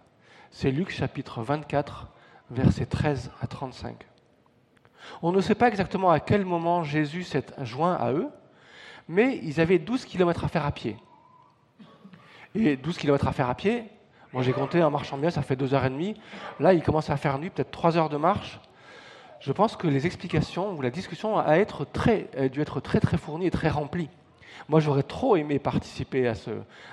C'est 0.51 0.71
Luc 0.71 0.91
chapitre 0.91 1.41
24, 1.41 2.07
versets 2.49 2.85
13 2.85 3.31
à 3.41 3.47
35. 3.47 4.05
On 5.21 5.31
ne 5.31 5.41
sait 5.41 5.55
pas 5.55 5.67
exactement 5.67 6.11
à 6.11 6.19
quel 6.19 6.45
moment 6.45 6.83
Jésus 6.83 7.23
s'est 7.23 7.45
joint 7.63 7.95
à 7.95 8.13
eux, 8.13 8.29
mais 9.07 9.39
ils 9.43 9.59
avaient 9.59 9.79
12 9.79 10.05
km 10.05 10.45
à 10.45 10.47
faire 10.47 10.65
à 10.65 10.71
pied. 10.71 10.95
Et 12.55 12.77
12 12.77 12.97
km 12.97 13.27
à 13.27 13.33
faire 13.33 13.49
à 13.49 13.55
pied, 13.55 13.85
moi 14.33 14.43
j'ai 14.43 14.53
compté 14.53 14.81
en 14.81 14.91
marchant 14.91 15.17
bien, 15.17 15.29
ça 15.29 15.41
fait 15.41 15.55
2h30. 15.55 16.15
Là, 16.59 16.73
il 16.73 16.83
commence 16.83 17.09
à 17.09 17.17
faire 17.17 17.37
nuit, 17.37 17.49
peut-être 17.49 17.71
3 17.71 17.97
heures 17.97 18.09
de 18.09 18.17
marche. 18.17 18.59
Je 19.39 19.51
pense 19.51 19.75
que 19.75 19.87
les 19.87 20.05
explications 20.05 20.73
ou 20.73 20.81
la 20.81 20.91
discussion 20.91 21.37
a 21.37 21.57
dû 21.57 22.61
être 22.61 22.79
très 22.79 22.99
très 22.99 23.17
fournie 23.17 23.47
et 23.47 23.51
très 23.51 23.69
remplie. 23.69 24.09
Moi, 24.69 24.79
j'aurais 24.79 25.03
trop 25.03 25.35
aimé 25.35 25.59
participer 25.59 26.27
à 26.27 26.35
ce, 26.35 26.51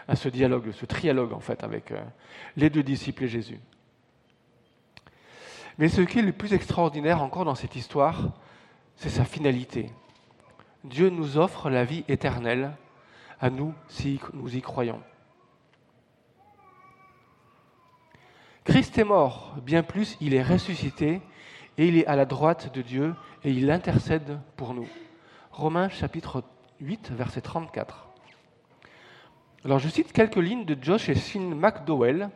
à 0.09 0.16
ce 0.16 0.28
dialogue, 0.28 0.73
ce 0.73 0.87
trialogue 0.87 1.33
en 1.33 1.40
fait, 1.40 1.62
avec 1.62 1.92
euh, 1.92 2.02
les 2.57 2.71
deux 2.71 2.83
disciples 2.83 3.25
et 3.25 3.28
Jésus. 3.28 3.61
Mais 5.78 5.88
ce 5.88 6.00
qui 6.00 6.18
est 6.18 6.23
le 6.23 6.33
plus 6.33 6.54
extraordinaire 6.54 7.23
encore 7.23 7.45
dans 7.45 7.54
cette 7.54 7.76
histoire, 7.76 8.30
c'est 8.97 9.11
sa 9.11 9.25
finalité. 9.25 9.90
Dieu 10.83 11.09
nous 11.09 11.38
offre 11.38 11.71
la 11.71 11.85
vie 11.85 12.04
éternelle 12.09 12.73
à 13.40 13.50
nous 13.50 13.75
si 13.88 14.21
nous 14.33 14.57
y 14.57 14.61
croyons. 14.61 15.00
Christ 18.68 18.98
est 18.98 19.04
mort, 19.04 19.54
bien 19.64 19.82
plus, 19.82 20.18
il 20.20 20.34
est 20.34 20.42
ressuscité 20.42 21.22
et 21.78 21.88
il 21.88 21.96
est 21.96 22.06
à 22.06 22.16
la 22.16 22.26
droite 22.26 22.70
de 22.75 22.82
Dieu 22.82 23.14
et 23.42 23.50
il 23.50 23.70
intercède 23.70 24.38
pour 24.56 24.75
nous. 24.75 24.87
Romains 25.50 25.88
chapitre 25.88 26.44
8, 26.82 27.12
verset 27.12 27.40
34. 27.40 28.08
Alors 29.64 29.78
je 29.78 29.88
cite 29.88 30.12
quelques 30.12 30.37
lignes 30.37 30.66
de 30.66 30.76
Josh 30.78 31.08
et 31.08 31.14
Sean 31.14 31.54
McDowell 31.54 32.28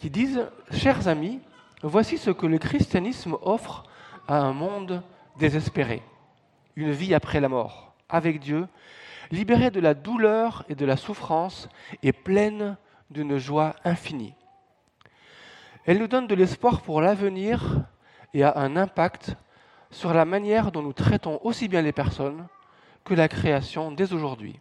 qui 0.00 0.08
disent 0.08 0.48
Chers 0.72 1.08
amis, 1.08 1.40
voici 1.82 2.16
ce 2.16 2.30
que 2.30 2.46
le 2.46 2.56
christianisme 2.56 3.36
offre 3.42 3.84
à 4.28 4.38
un 4.38 4.54
monde 4.54 5.02
désespéré 5.38 6.02
une 6.74 6.92
vie 6.92 7.12
après 7.12 7.40
la 7.40 7.50
mort, 7.50 7.92
avec 8.08 8.40
Dieu, 8.40 8.66
libéré 9.30 9.70
de 9.70 9.80
la 9.80 9.92
douleur 9.92 10.64
et 10.70 10.74
de 10.74 10.86
la 10.86 10.96
souffrance 10.96 11.68
et 12.02 12.14
pleine 12.14 12.78
d'une 13.10 13.36
joie 13.36 13.76
infinie. 13.84 14.32
Elle 15.88 16.00
nous 16.00 16.06
donne 16.06 16.26
de 16.26 16.34
l'espoir 16.34 16.82
pour 16.82 17.00
l'avenir 17.00 17.80
et 18.34 18.44
a 18.44 18.58
un 18.58 18.76
impact 18.76 19.34
sur 19.90 20.12
la 20.12 20.26
manière 20.26 20.70
dont 20.70 20.82
nous 20.82 20.92
traitons 20.92 21.40
aussi 21.42 21.66
bien 21.66 21.80
les 21.80 21.92
personnes 21.92 22.46
que 23.04 23.14
la 23.14 23.26
création 23.26 23.90
dès 23.90 24.12
aujourd'hui. 24.12 24.60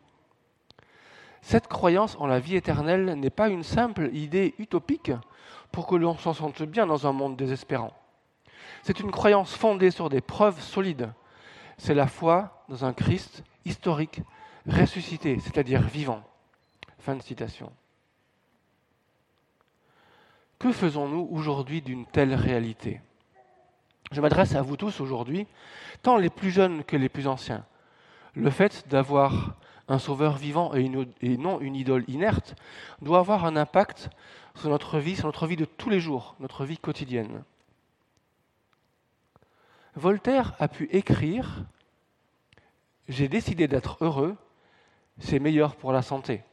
Cette 1.41 1.67
croyance 1.67 2.15
en 2.21 2.27
la 2.27 2.39
vie 2.39 2.55
éternelle 2.55 3.19
n'est 3.19 3.29
pas 3.29 3.49
une 3.49 3.63
simple 3.63 4.09
idée 4.13 4.55
utopique 4.57 5.11
pour 5.73 5.85
que 5.85 5.97
l'on 5.97 6.17
s'en 6.17 6.33
sente 6.33 6.63
bien 6.63 6.87
dans 6.87 7.07
un 7.07 7.11
monde 7.11 7.35
désespérant. 7.35 7.91
C'est 8.81 9.01
une 9.01 9.11
croyance 9.11 9.53
fondée 9.53 9.91
sur 9.91 10.07
des 10.07 10.21
preuves 10.21 10.61
solides. 10.61 11.11
C'est 11.77 11.93
la 11.93 12.07
foi 12.07 12.63
dans 12.69 12.85
un 12.85 12.93
Christ 12.93 13.43
historique, 13.65 14.21
ressuscité, 14.65 15.41
c'est-à-dire 15.41 15.81
vivant. 15.81 16.23
Fin 16.99 17.15
de 17.15 17.21
citation. 17.21 17.69
Que 20.59 20.71
faisons-nous 20.71 21.27
aujourd'hui 21.31 21.81
d'une 21.81 22.05
telle 22.05 22.33
réalité? 22.33 23.01
Je 24.11 24.21
m'adresse 24.21 24.55
à 24.55 24.61
vous 24.61 24.77
tous 24.77 25.01
aujourd'hui, 25.01 25.47
tant 26.01 26.17
les 26.17 26.29
plus 26.29 26.51
jeunes 26.51 26.83
que 26.83 26.95
les 26.95 27.09
plus 27.09 27.27
anciens 27.27 27.65
le 28.37 28.49
fait 28.51 28.87
d'avoir 28.87 29.55
un 29.87 29.99
sauveur 29.99 30.37
vivant 30.37 30.73
et, 30.73 30.87
non 31.37 31.59
une 31.59 31.75
idole 31.75 32.03
inerte 32.07 32.55
doit 33.01 33.19
avoir 33.19 33.45
un 33.45 33.55
impact 33.55 34.09
sur 34.55 34.69
notre 34.69 34.99
vie, 34.99 35.15
sur 35.15 35.25
notre 35.25 35.47
vie 35.47 35.55
de 35.55 35.65
tous 35.65 35.89
les 35.89 35.99
jours, 35.99 36.35
notre 36.39 36.65
vie 36.65 36.77
quotidienne. 36.77 37.43
Voltaire 39.95 40.53
a 40.59 40.67
pu 40.67 40.87
écrire 40.91 41.63
J'ai 43.07 43.27
décidé 43.27 43.67
d'être 43.67 43.97
heureux, 44.01 44.35
c'est 45.19 45.39
meilleur 45.39 45.75
pour 45.75 45.91
la 45.91 46.01
santé. 46.01 46.43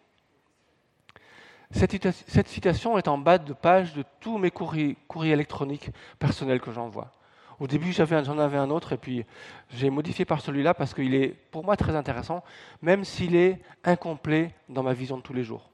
Cette, 1.75 2.49
citation 2.49 2.97
est 2.99 3.09
en 3.09 3.19
bas 3.19 3.38
de 3.38 3.52
page 3.52 3.95
de 3.95 4.04
tous 4.21 4.38
mes 4.38 4.52
courriers 4.52 4.97
électroniques 5.25 5.90
personnels 6.21 6.61
que 6.61 6.71
j'envoie. 6.71 7.11
Au 7.59 7.66
début, 7.66 7.93
j'en 7.93 8.38
avais 8.38 8.57
un 8.57 8.71
autre 8.71 8.93
et 8.93 8.97
puis 8.97 9.26
j'ai 9.71 9.90
modifié 9.90 10.25
par 10.25 10.40
celui-là 10.40 10.73
parce 10.73 10.95
qu'il 10.95 11.14
est 11.14 11.28
pour 11.50 11.64
moi 11.64 11.76
très 11.76 11.97
intéressant, 11.97 12.45
même 12.81 13.04
s'il 13.04 13.35
est 13.35 13.61
incomplet 13.83 14.54
dans 14.69 14.85
ma 14.85 14.93
vision 14.93 15.16
de 15.16 15.23
tous 15.23 15.35
les 15.35 15.43
jours. 15.43 15.69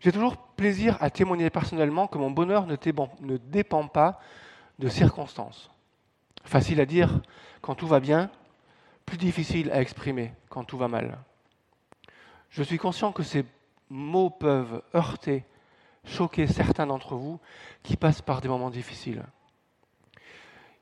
J'ai 0.00 0.10
toujours 0.10 0.38
plaisir 0.38 0.96
à 1.02 1.10
témoigner 1.10 1.50
personnellement 1.50 2.06
que 2.06 2.16
mon 2.16 2.30
bonheur 2.30 2.66
ne, 2.66 3.36
dépend 3.36 3.88
pas 3.88 4.20
de 4.78 4.88
circonstances. 4.88 5.70
Facile 6.44 6.80
à 6.80 6.86
dire 6.86 7.20
quand 7.60 7.74
tout 7.74 7.86
va 7.86 8.00
bien, 8.00 8.30
plus 9.04 9.18
difficile 9.18 9.70
à 9.70 9.82
exprimer 9.82 10.32
quand 10.48 10.64
tout 10.64 10.78
va 10.78 10.88
mal. 10.88 11.18
Je 12.48 12.62
suis 12.62 12.78
conscient 12.78 13.12
que 13.12 13.22
ces 13.22 13.44
mots 13.94 14.28
peuvent 14.28 14.82
heurter, 14.94 15.44
choquer 16.04 16.48
certains 16.48 16.86
d'entre 16.86 17.14
vous 17.14 17.38
qui 17.84 17.96
passent 17.96 18.22
par 18.22 18.40
des 18.40 18.48
moments 18.48 18.70
difficiles. 18.70 19.24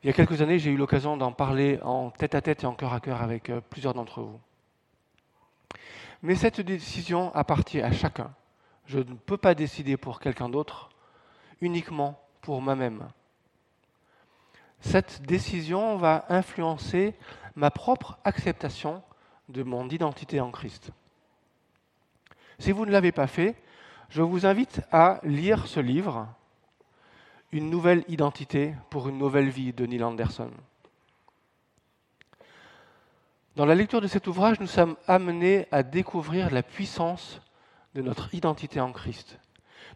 Il 0.03 0.07
y 0.07 0.11
a 0.11 0.15
quelques 0.15 0.41
années, 0.41 0.59
j'ai 0.59 0.71
eu 0.71 0.79
l'occasion 0.79 1.19
d'en 1.19 1.31
parler 1.31 1.79
en 1.83 2.11
tête 2.11 2.35
à 2.35 2.41
tête 2.41 2.65
et 2.65 2.67
en 2.67 2.75
cœur 2.75 2.95
à 2.95 3.01
cœur 3.01 3.21
avec 3.21 3.51
euh, 3.51 3.61
plusieurs 3.61 3.93
d'entre 3.93 4.23
vous. 4.23 4.41
Mais 6.23 6.35
cette 6.35 6.63
décision 6.63 7.35
appartient 7.35 7.83
à 7.83 7.93
chacun. 7.93 8.33
Je 8.87 8.99
ne 8.99 9.15
peux 9.15 9.37
pas 9.37 9.55
décider 9.55 9.99
pour 9.99 10.19
quelqu'un 10.19 10.49
d'autre, 10.49 10.89
uniquement 11.61 12.19
pour 12.41 12.63
moi-même. 12.63 13.09
Cette 14.81 15.21
décision 15.23 15.99
va 15.99 16.25
influencer 16.31 17.15
ma 17.57 17.71
propre 17.71 18.19
acceptation 18.25 19.03
de 19.51 19.63
mon 19.63 19.89
identité 19.91 20.41
en 20.41 20.51
Christ. 20.51 20.93
Si 22.63 22.71
vous 22.71 22.87
ne 22.87 22.93
l'avez 22.93 23.11
pas 23.11 23.27
fait, 23.27 23.57
je 24.09 24.23
vous 24.23 24.47
invite 24.47 24.83
à 24.93 25.19
lire 25.25 25.67
ce 25.67 25.81
livre, 25.81 26.29
une 27.51 27.69
nouvelle 27.69 28.05
identité 28.07 28.77
pour 28.89 29.09
une 29.09 29.19
nouvelle 29.19 29.49
vie 29.49 29.73
de 29.73 29.85
Neil 29.85 30.05
Anderson. 30.05 30.53
Dans 33.57 33.67
la 33.67 33.75
lecture 33.75 34.01
de 34.01 34.07
cet 34.07 34.29
ouvrage, 34.29 34.61
nous 34.61 34.69
sommes 34.69 34.95
amenés 35.09 35.67
à 35.73 35.83
découvrir 35.83 36.55
la 36.55 36.63
puissance 36.63 37.41
de 37.97 38.01
notre 38.01 38.33
identité 38.33 38.79
en 38.79 38.93
Christ. 38.93 39.41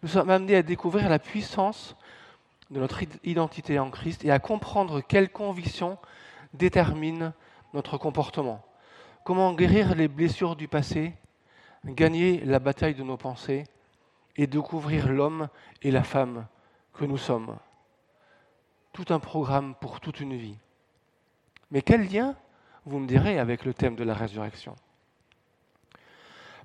Nous 0.03 0.09
sommes 0.09 0.31
amenés 0.31 0.57
à 0.57 0.65
découvrir 0.65 1.09
la 1.09 1.21
puissance 1.21 1.95
de 2.73 2.81
notre 2.81 3.05
identité 3.23 3.79
en 3.79 3.93
Christ 3.93 4.25
et 4.25 4.33
à 4.33 4.41
comprendre 4.41 5.03
quelles 5.03 5.31
convictions 5.31 5.99
déterminent 6.53 7.33
notre 7.75 7.97
comportement. 7.97 8.61
Comment 9.23 9.55
guérir 9.55 9.95
les 9.95 10.09
blessures 10.09 10.57
du 10.57 10.67
passé, 10.67 11.15
gagner 11.95 12.41
la 12.45 12.59
bataille 12.59 12.95
de 12.95 13.03
nos 13.03 13.17
pensées 13.17 13.65
et 14.37 14.47
découvrir 14.47 15.09
l'homme 15.09 15.49
et 15.83 15.91
la 15.91 16.03
femme 16.03 16.47
que 16.93 17.05
nous 17.05 17.19
sommes. 17.19 17.57
Tout 18.93 19.07
un 19.11 19.19
programme 19.19 19.75
pour 19.75 20.01
toute 20.01 20.21
une 20.21 20.37
vie. 20.37 20.59
Mais 21.71 21.83
quel 21.83 22.11
lien, 22.11 22.37
vous 22.85 22.99
me 22.99 23.07
direz, 23.07 23.39
avec 23.39 23.65
le 23.65 23.75
thème 23.75 23.97
de 23.97 24.05
la 24.05 24.15
résurrection? 24.15 24.77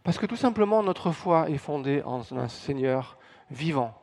Parce 0.03 0.17
que 0.17 0.25
tout 0.25 0.35
simplement, 0.35 0.81
notre 0.83 1.11
foi 1.11 1.49
est 1.49 1.57
fondée 1.57 2.01
en 2.03 2.21
un 2.31 2.47
Seigneur 2.47 3.17
vivant, 3.51 3.93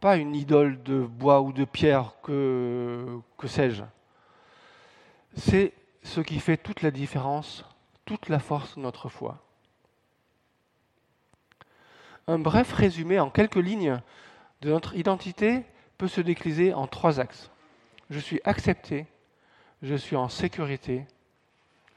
pas 0.00 0.16
une 0.16 0.34
idole 0.34 0.82
de 0.82 1.00
bois 1.00 1.40
ou 1.40 1.52
de 1.52 1.64
pierre, 1.64 2.14
que, 2.22 3.20
sais-je. 3.44 3.84
C'est 5.34 5.72
ce 6.02 6.20
qui 6.20 6.40
fait 6.40 6.56
toute 6.56 6.82
la 6.82 6.90
différence, 6.90 7.64
toute 8.04 8.28
la 8.28 8.38
force 8.38 8.76
de 8.76 8.80
notre 8.80 9.08
foi. 9.08 9.38
Un 12.30 12.38
bref 12.38 12.72
résumé 12.72 13.18
en 13.18 13.28
quelques 13.28 13.56
lignes 13.56 14.00
de 14.60 14.70
notre 14.70 14.94
identité 14.94 15.64
peut 15.98 16.06
se 16.06 16.20
décliner 16.20 16.72
en 16.72 16.86
trois 16.86 17.18
axes. 17.18 17.50
Je 18.08 18.20
suis 18.20 18.40
accepté, 18.44 19.08
je 19.82 19.96
suis 19.96 20.14
en 20.14 20.28
sécurité 20.28 21.06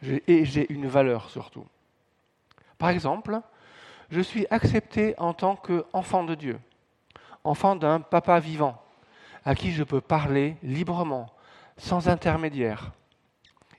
et 0.01 0.43
j'ai 0.43 0.73
une 0.73 0.87
valeur 0.87 1.29
surtout. 1.29 1.67
Par 2.79 2.89
exemple, 2.89 3.41
je 4.09 4.21
suis 4.21 4.47
accepté 4.49 5.13
en 5.19 5.35
tant 5.35 5.55
qu'enfant 5.55 6.23
de 6.23 6.33
Dieu, 6.33 6.59
enfant 7.43 7.75
d'un 7.75 7.99
papa 7.99 8.39
vivant, 8.39 8.81
à 9.45 9.53
qui 9.53 9.71
je 9.71 9.83
peux 9.83 10.01
parler 10.01 10.57
librement, 10.63 11.29
sans 11.77 12.09
intermédiaire, 12.09 12.91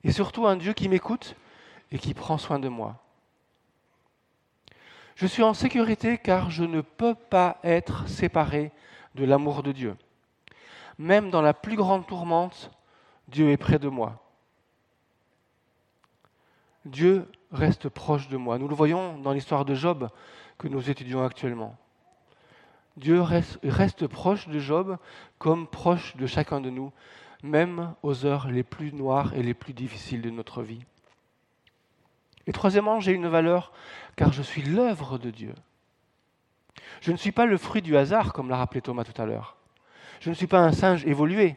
et 0.05 0.13
surtout 0.13 0.47
un 0.47 0.55
Dieu 0.55 0.73
qui 0.73 0.89
m'écoute 0.89 1.35
et 1.91 1.99
qui 1.99 2.15
prend 2.15 2.39
soin 2.39 2.61
de 2.61 2.69
moi. 2.69 3.04
Je 5.17 5.27
suis 5.27 5.43
en 5.43 5.55
sécurité 5.55 6.19
car 6.19 6.51
je 6.51 6.65
ne 6.65 6.81
peux 6.81 7.15
pas 7.15 7.59
être 7.63 8.09
séparé 8.09 8.73
de 9.15 9.25
l'amour 9.25 9.63
de 9.63 9.73
Dieu. 9.73 9.97
Même 10.99 11.31
dans 11.31 11.43
la 11.43 11.55
plus 11.55 11.77
grande 11.77 12.07
tourmente, 12.07 12.71
Dieu 13.29 13.51
est 13.51 13.57
près 13.57 13.79
de 13.79 13.89
moi. 13.89 14.21
Dieu 16.85 17.31
reste 17.53 17.89
proche 17.89 18.29
de 18.29 18.37
moi. 18.37 18.59
Nous 18.59 18.69
le 18.69 18.75
voyons 18.75 19.19
dans 19.19 19.33
l'histoire 19.33 19.65
de 19.65 19.75
Job 19.75 20.09
que 20.59 20.69
nous 20.69 20.91
étudions 20.91 21.25
actuellement. 21.25 21.77
Dieu 22.97 23.21
reste, 23.23 24.07
proche 24.07 24.49
de 24.49 24.59
Job 24.59 24.99
comme 25.39 25.67
proche 25.67 26.17
de 26.17 26.27
chacun 26.27 26.61
de 26.61 26.71
nous, 26.71 26.93
même 27.43 27.95
aux 28.03 28.25
heures 28.25 28.49
les 28.49 28.63
plus 28.63 28.93
noires 28.93 29.35
et 29.35 29.43
les 29.43 29.55
plus 29.55 29.73
difficiles 29.73 30.23
de 30.23 30.31
notre 30.31 30.63
vie. 30.63 30.85
Et 32.47 32.53
troisièmement, 32.53 33.01
j'ai 33.01 33.13
une 33.13 33.29
valeur 33.29 33.73
car 34.17 34.33
je 34.33 34.43
suis 34.43 34.63
l'œuvre 34.63 35.19
de 35.19 35.31
Dieu. 35.31 35.55
Je 37.01 37.13
ne 37.13 37.17
suis 37.17 37.33
pas 37.33 37.47
le 37.47 37.57
fruit 37.57 37.83
du 37.83 37.97
hasard, 37.97 38.33
comme 38.33 38.49
l'a 38.49 38.57
rappelé 38.57 38.81
Thomas 38.81 39.05
tout 39.05 39.21
à 39.21 39.27
l'heure. 39.27 39.57
Je 40.21 40.31
ne 40.31 40.35
suis 40.35 40.47
pas 40.47 40.61
un 40.61 40.73
singe 40.73 41.05
évolué, 41.07 41.57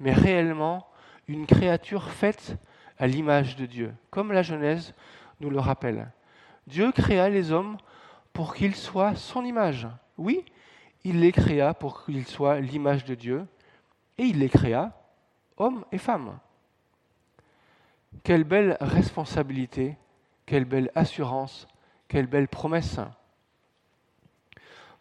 mais 0.00 0.12
réellement 0.12 0.86
une 1.28 1.46
créature 1.46 2.10
faite 2.10 2.56
à 2.98 3.06
l'image 3.06 3.56
de 3.56 3.66
Dieu, 3.66 3.94
comme 4.10 4.32
la 4.32 4.42
Genèse 4.42 4.94
nous 5.40 5.50
le 5.50 5.58
rappelle. 5.58 6.10
Dieu 6.66 6.92
créa 6.92 7.28
les 7.28 7.52
hommes 7.52 7.76
pour 8.32 8.54
qu'ils 8.54 8.76
soient 8.76 9.14
son 9.16 9.44
image. 9.44 9.88
Oui, 10.16 10.44
il 11.04 11.20
les 11.20 11.32
créa 11.32 11.74
pour 11.74 12.04
qu'ils 12.04 12.26
soient 12.26 12.60
l'image 12.60 13.04
de 13.04 13.14
Dieu, 13.14 13.46
et 14.18 14.24
il 14.24 14.38
les 14.38 14.48
créa, 14.48 14.92
hommes 15.56 15.84
et 15.90 15.98
femmes. 15.98 16.38
Quelle 18.22 18.44
belle 18.44 18.76
responsabilité, 18.80 19.96
quelle 20.52 20.66
belle 20.66 20.90
assurance, 20.94 21.66
quelle 22.08 22.26
belle 22.26 22.46
promesse. 22.46 23.00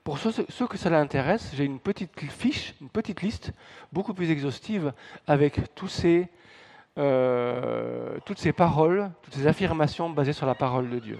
Pour 0.01 0.17
ceux, 0.17 0.67
que 0.67 0.77
cela 0.77 0.97
intéresse, 0.97 1.51
j'ai 1.53 1.65
une 1.65 1.81
petite 1.81 2.17
fiche, 2.29 2.73
une 2.79 2.87
petite 2.87 3.21
liste 3.21 3.51
beaucoup 3.91 4.13
plus 4.13 4.31
exhaustive 4.31 4.93
avec 5.27 5.75
tous 5.75 5.89
ces, 5.89 6.29
euh, 6.97 8.17
toutes 8.23 8.39
ces 8.39 8.53
paroles, 8.53 9.11
toutes 9.23 9.33
ces 9.33 9.45
affirmations 9.45 10.09
basées 10.09 10.31
sur 10.31 10.45
la 10.45 10.55
parole 10.55 10.89
de 10.89 10.99
Dieu. 10.99 11.19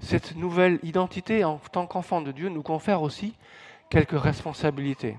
Cette 0.00 0.36
nouvelle 0.36 0.78
identité 0.82 1.42
en 1.42 1.56
tant 1.56 1.86
qu'enfant 1.86 2.20
de 2.20 2.32
Dieu 2.32 2.50
nous 2.50 2.62
confère 2.62 3.00
aussi 3.00 3.34
quelques 3.88 4.20
responsabilités. 4.20 5.16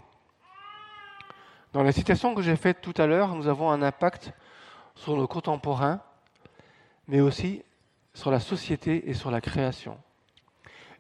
Dans 1.74 1.82
la 1.82 1.92
citation 1.92 2.36
que 2.36 2.44
j'ai 2.44 2.58
faite 2.58 2.80
tout 2.80 2.94
à 2.96 3.08
l'heure, 3.08 3.34
nous 3.34 3.48
avons 3.48 3.72
un 3.72 3.82
impact 3.82 4.34
sur 4.94 5.18
nos 5.18 5.28
contemporains, 5.28 6.00
mais 7.08 7.22
aussi 7.22 7.64
sur 8.14 8.32
la 8.32 8.40
société 8.40 9.10
et 9.10 9.14
sur 9.14 9.32
la 9.32 9.42
création. 9.42 9.98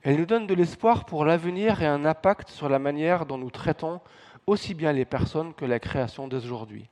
Elle 0.03 0.17
nous 0.17 0.25
donne 0.25 0.47
de 0.47 0.53
l'espoir 0.53 1.05
pour 1.05 1.25
l'avenir 1.25 1.81
et 1.81 1.87
un 1.87 2.05
impact 2.05 2.49
sur 2.49 2.69
la 2.69 2.79
manière 2.79 3.25
dont 3.25 3.37
nous 3.37 3.49
traitons 3.49 3.99
aussi 4.45 4.73
bien 4.73 4.93
les 4.93 5.05
personnes 5.05 5.53
que 5.53 5.65
la 5.65 5.79
création 5.79 6.27
d'aujourd'hui. 6.27 6.87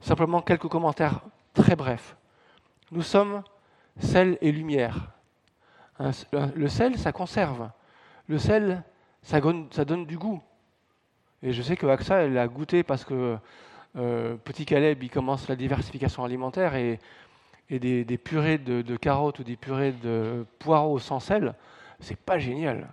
Simplement 0.00 0.42
quelques 0.42 0.68
commentaires 0.68 1.20
très 1.54 1.76
brefs. 1.76 2.16
Nous 2.90 3.02
sommes 3.02 3.42
sel 3.98 4.38
et 4.40 4.52
lumière. 4.52 5.12
Le 6.54 6.68
sel, 6.68 6.98
ça 6.98 7.12
conserve. 7.12 7.70
Le 8.26 8.38
sel, 8.38 8.82
ça 9.22 9.40
donne, 9.40 10.06
du 10.06 10.18
goût. 10.18 10.42
Et 11.42 11.52
je 11.52 11.62
sais 11.62 11.76
que 11.76 11.86
AXA, 11.86 12.24
elle 12.24 12.38
a 12.38 12.46
goûté 12.46 12.82
parce 12.82 13.04
que 13.04 13.38
euh, 13.96 14.36
Petit 14.36 14.66
Caleb, 14.66 15.02
il 15.02 15.10
commence 15.10 15.48
la 15.48 15.56
diversification 15.56 16.24
alimentaire 16.24 16.74
et, 16.74 16.98
des, 17.70 18.18
purées 18.18 18.58
de, 18.58 18.82
de, 18.82 18.96
carottes 18.96 19.40
ou 19.40 19.44
des 19.44 19.56
purées 19.56 19.92
de 19.92 20.46
poireaux 20.58 20.98
sans 20.98 21.20
sel, 21.20 21.54
c'est 22.00 22.18
pas 22.18 22.38
génial. 22.38 22.88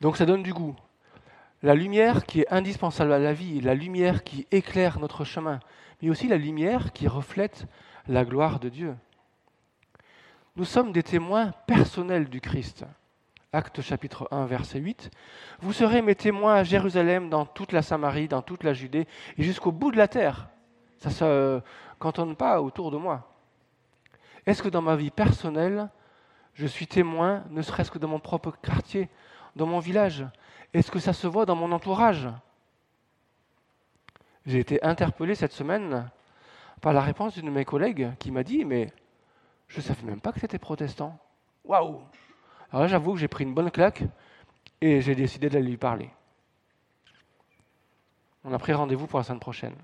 Donc 0.00 0.16
ça 0.16 0.26
donne 0.26 0.42
du 0.42 0.52
goût. 0.52 0.76
La 1.62 1.74
lumière 1.74 2.26
qui 2.26 2.42
est 2.42 2.52
indispensable 2.52 3.12
à 3.12 3.18
la 3.18 3.32
vie, 3.32 3.60
la 3.60 3.74
lumière 3.74 4.22
qui 4.22 4.46
éclaire 4.50 4.98
notre 4.98 5.24
chemin, 5.24 5.60
mais 6.02 6.10
aussi 6.10 6.28
la 6.28 6.36
lumière 6.36 6.92
qui 6.92 7.08
reflète 7.08 7.66
la 8.06 8.24
gloire 8.24 8.60
de 8.60 8.68
Dieu. 8.68 8.94
Nous 10.56 10.66
sommes 10.66 10.92
des 10.92 11.02
témoins 11.02 11.52
personnels 11.66 12.28
du 12.28 12.40
Christ. 12.40 12.84
Acte 13.52 13.80
chapitre 13.80 14.28
1, 14.30 14.46
verset 14.46 14.78
8. 14.78 15.10
Vous 15.60 15.72
serez 15.72 16.02
mes 16.02 16.14
témoins 16.14 16.56
à 16.56 16.64
Jérusalem, 16.64 17.30
dans 17.30 17.46
toute 17.46 17.72
la 17.72 17.82
Samarie, 17.82 18.28
dans 18.28 18.42
toute 18.42 18.62
la 18.62 18.74
Judée 18.74 19.06
et 19.38 19.42
jusqu'au 19.42 19.72
bout 19.72 19.90
de 19.90 19.96
la 19.96 20.08
terre. 20.08 20.48
Ça 21.04 21.10
ne 21.10 21.14
se 21.14 21.62
cantonne 21.98 22.34
pas 22.34 22.62
autour 22.62 22.90
de 22.90 22.96
moi. 22.96 23.28
Est-ce 24.46 24.62
que 24.62 24.70
dans 24.70 24.80
ma 24.80 24.96
vie 24.96 25.10
personnelle, 25.10 25.90
je 26.54 26.66
suis 26.66 26.86
témoin, 26.86 27.44
ne 27.50 27.60
serait-ce 27.60 27.90
que 27.90 27.98
dans 27.98 28.08
mon 28.08 28.20
propre 28.20 28.52
quartier, 28.62 29.10
dans 29.54 29.66
mon 29.66 29.80
village? 29.80 30.24
Est-ce 30.72 30.90
que 30.90 30.98
ça 30.98 31.12
se 31.12 31.26
voit 31.26 31.44
dans 31.44 31.56
mon 31.56 31.72
entourage? 31.72 32.26
J'ai 34.46 34.60
été 34.60 34.82
interpellé 34.82 35.34
cette 35.34 35.52
semaine 35.52 36.10
par 36.80 36.94
la 36.94 37.02
réponse 37.02 37.34
d'une 37.34 37.46
de 37.46 37.50
mes 37.50 37.66
collègues 37.66 38.12
qui 38.18 38.30
m'a 38.30 38.42
dit 38.42 38.64
Mais 38.64 38.90
je 39.68 39.80
ne 39.80 39.82
savais 39.82 40.04
même 40.04 40.22
pas 40.22 40.32
que 40.32 40.40
c'était 40.40 40.58
protestant. 40.58 41.18
Waouh 41.66 42.00
Alors 42.70 42.82
là, 42.84 42.86
j'avoue 42.86 43.12
que 43.12 43.18
j'ai 43.18 43.28
pris 43.28 43.44
une 43.44 43.52
bonne 43.52 43.70
claque 43.70 44.04
et 44.80 45.02
j'ai 45.02 45.14
décidé 45.14 45.50
d'aller 45.50 45.68
lui 45.68 45.76
parler. 45.76 46.08
On 48.42 48.54
a 48.54 48.58
pris 48.58 48.72
rendez-vous 48.72 49.06
pour 49.06 49.18
la 49.18 49.24
semaine 49.24 49.40
prochaine. 49.40 49.76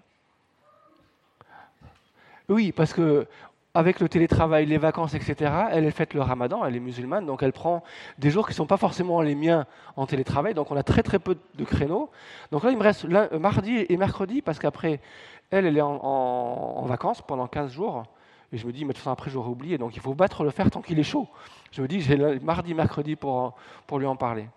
Oui, 2.51 2.73
parce 2.73 2.93
que 2.93 3.29
avec 3.75 4.01
le 4.01 4.09
télétravail, 4.09 4.67
les 4.67 4.77
vacances, 4.77 5.15
etc., 5.15 5.53
elle 5.71 5.91
faite 5.93 6.15
le 6.15 6.21
ramadan, 6.21 6.65
elle 6.65 6.75
est 6.75 6.81
musulmane, 6.81 7.25
donc 7.25 7.45
elle 7.45 7.53
prend 7.53 7.85
des 8.19 8.29
jours 8.29 8.47
qui 8.47 8.53
ne 8.53 8.57
sont 8.57 8.67
pas 8.67 8.77
forcément 8.77 9.23
les 9.23 9.37
miens 9.37 9.67
en 9.95 10.07
télétravail, 10.07 10.55
donc 10.55 10.73
on 10.73 10.77
a 10.77 10.83
très 10.83 11.05
très 11.05 11.21
peu 11.21 11.37
de 11.55 11.65
créneaux. 11.65 12.11
Donc 12.51 12.65
là, 12.65 12.73
il 12.73 12.77
me 12.77 12.83
reste 12.83 13.05
mardi 13.39 13.87
et 13.89 13.97
mercredi, 13.97 14.43
parce 14.43 14.59
qu'après, 14.59 15.01
elle, 15.51 15.67
elle 15.67 15.79
est 15.79 15.83
en, 15.83 16.83
vacances 16.87 17.23
pendant 17.23 17.47
15 17.47 17.71
jours, 17.71 18.03
et 18.53 18.59
je 18.59 18.67
me 18.67 18.73
dis, 18.73 18.85
mais 18.85 18.89
de 18.89 18.95
toute 18.95 19.05
façon, 19.05 19.13
après, 19.13 19.31
j'aurais 19.31 19.51
oublié, 19.51 19.79
donc 19.79 19.95
il 19.95 20.03
faut 20.03 20.15
battre 20.15 20.43
le 20.43 20.51
fer 20.51 20.69
tant 20.73 20.83
qu'il 20.83 20.99
est 20.99 21.05
chaud. 21.05 21.29
Je 21.71 21.83
me 21.83 21.87
dis, 21.87 22.01
j'ai 22.01 22.17
mardi, 22.41 22.75
mercredi 22.75 23.15
pour, 23.15 23.55
pour 23.87 24.01
lui 24.01 24.07
en 24.07 24.17
parler. 24.17 24.49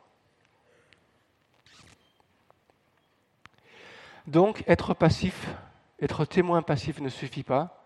Donc, 4.25 4.63
être 4.65 4.95
passif, 4.95 5.47
être 6.01 6.25
témoin 6.25 6.63
passif 6.63 6.99
ne 6.99 7.10
suffit 7.10 7.43
pas. 7.43 7.83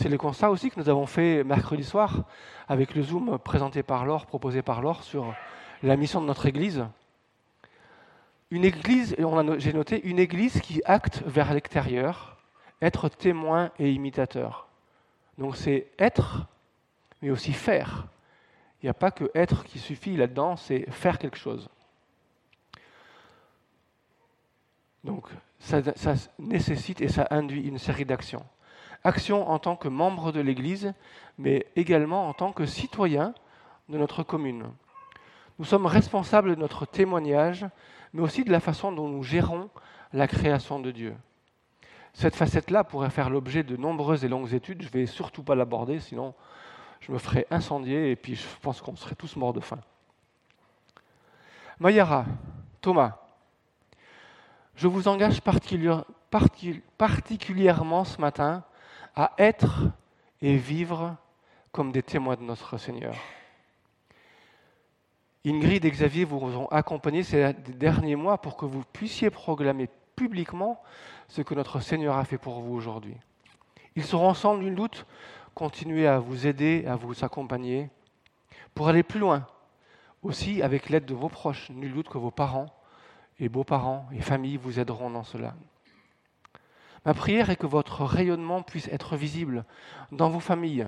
C'est 0.00 0.08
le 0.08 0.16
constat 0.16 0.52
aussi 0.52 0.70
que 0.70 0.78
nous 0.78 0.88
avons 0.88 1.06
fait 1.06 1.42
mercredi 1.42 1.82
soir 1.82 2.22
avec 2.68 2.94
le 2.94 3.02
Zoom 3.02 3.36
présenté 3.40 3.82
par 3.82 4.06
Laure, 4.06 4.26
proposé 4.26 4.62
par 4.62 4.80
Laure 4.80 5.02
sur 5.02 5.34
la 5.82 5.96
mission 5.96 6.20
de 6.20 6.26
notre 6.26 6.46
Église. 6.46 6.86
Une 8.52 8.64
Église, 8.64 9.16
j'ai 9.58 9.72
noté, 9.72 10.06
une 10.06 10.20
Église 10.20 10.60
qui 10.60 10.80
acte 10.84 11.24
vers 11.26 11.52
l'extérieur, 11.52 12.36
être 12.80 13.08
témoin 13.08 13.72
et 13.80 13.90
imitateur. 13.90 14.68
Donc 15.36 15.56
c'est 15.56 15.88
être, 15.98 16.46
mais 17.20 17.30
aussi 17.30 17.52
faire. 17.52 18.06
Il 18.80 18.86
n'y 18.86 18.90
a 18.90 18.94
pas 18.94 19.10
que 19.10 19.32
être 19.34 19.64
qui 19.64 19.80
suffit 19.80 20.16
là-dedans, 20.16 20.54
c'est 20.54 20.88
faire 20.92 21.18
quelque 21.18 21.36
chose. 21.36 21.68
Donc 25.02 25.26
ça, 25.58 25.82
ça 25.96 26.14
nécessite 26.38 27.00
et 27.00 27.08
ça 27.08 27.26
induit 27.32 27.62
une 27.62 27.78
série 27.78 28.04
d'actions 28.04 28.46
action 29.04 29.48
en 29.48 29.58
tant 29.58 29.76
que 29.76 29.88
membre 29.88 30.32
de 30.32 30.40
l'Église, 30.40 30.92
mais 31.38 31.66
également 31.76 32.28
en 32.28 32.34
tant 32.34 32.52
que 32.52 32.66
citoyen 32.66 33.34
de 33.88 33.98
notre 33.98 34.22
commune. 34.22 34.70
Nous 35.58 35.64
sommes 35.64 35.86
responsables 35.86 36.54
de 36.54 36.60
notre 36.60 36.86
témoignage, 36.86 37.66
mais 38.12 38.22
aussi 38.22 38.44
de 38.44 38.52
la 38.52 38.60
façon 38.60 38.92
dont 38.92 39.08
nous 39.08 39.22
gérons 39.22 39.70
la 40.12 40.28
création 40.28 40.80
de 40.80 40.90
Dieu. 40.90 41.16
Cette 42.12 42.36
facette-là 42.36 42.84
pourrait 42.84 43.10
faire 43.10 43.30
l'objet 43.30 43.62
de 43.62 43.76
nombreuses 43.76 44.24
et 44.24 44.28
longues 44.28 44.54
études. 44.54 44.82
Je 44.82 44.88
ne 44.88 44.92
vais 44.92 45.06
surtout 45.06 45.42
pas 45.42 45.54
l'aborder, 45.54 46.00
sinon 46.00 46.34
je 47.00 47.12
me 47.12 47.18
ferais 47.18 47.46
incendier 47.50 48.10
et 48.10 48.16
puis 48.16 48.34
je 48.34 48.44
pense 48.60 48.80
qu'on 48.80 48.96
serait 48.96 49.14
tous 49.14 49.36
morts 49.36 49.52
de 49.52 49.60
faim. 49.60 49.78
Mayara, 51.78 52.24
Thomas, 52.80 53.18
je 54.74 54.88
vous 54.88 55.06
engage 55.06 55.40
particulièrement 55.40 58.04
ce 58.04 58.20
matin 58.20 58.64
à 59.18 59.32
être 59.36 59.90
et 60.40 60.56
vivre 60.56 61.16
comme 61.72 61.90
des 61.90 62.04
témoins 62.04 62.36
de 62.36 62.42
notre 62.42 62.78
Seigneur. 62.78 63.16
Ingrid 65.44 65.84
et 65.84 65.90
Xavier 65.90 66.24
vous 66.24 66.38
ont 66.38 66.68
accompagné 66.68 67.24
ces 67.24 67.52
derniers 67.52 68.14
mois 68.14 68.38
pour 68.38 68.56
que 68.56 68.64
vous 68.64 68.84
puissiez 68.92 69.30
proclamer 69.30 69.88
publiquement 70.14 70.80
ce 71.26 71.42
que 71.42 71.54
notre 71.54 71.80
Seigneur 71.80 72.16
a 72.16 72.24
fait 72.24 72.38
pour 72.38 72.60
vous 72.60 72.74
aujourd'hui. 72.74 73.16
Ils 73.96 74.04
seront 74.04 74.28
ensemble, 74.28 74.62
nul 74.62 74.76
doute, 74.76 75.04
continuer 75.52 76.06
à 76.06 76.20
vous 76.20 76.46
aider, 76.46 76.84
à 76.86 76.94
vous 76.94 77.24
accompagner, 77.24 77.90
pour 78.72 78.86
aller 78.86 79.02
plus 79.02 79.18
loin, 79.18 79.48
aussi 80.22 80.62
avec 80.62 80.90
l'aide 80.90 81.06
de 81.06 81.14
vos 81.14 81.28
proches. 81.28 81.70
Nul 81.70 81.92
doute 81.92 82.08
que 82.08 82.18
vos 82.18 82.30
parents 82.30 82.66
et 83.40 83.48
beaux-parents 83.48 84.08
et 84.12 84.20
familles 84.20 84.58
vous 84.58 84.78
aideront 84.78 85.10
dans 85.10 85.24
cela. 85.24 85.56
Ma 87.08 87.14
prière 87.14 87.48
est 87.48 87.56
que 87.56 87.66
votre 87.66 88.04
rayonnement 88.04 88.60
puisse 88.60 88.88
être 88.88 89.16
visible 89.16 89.64
dans 90.12 90.28
vos 90.28 90.40
familles, 90.40 90.86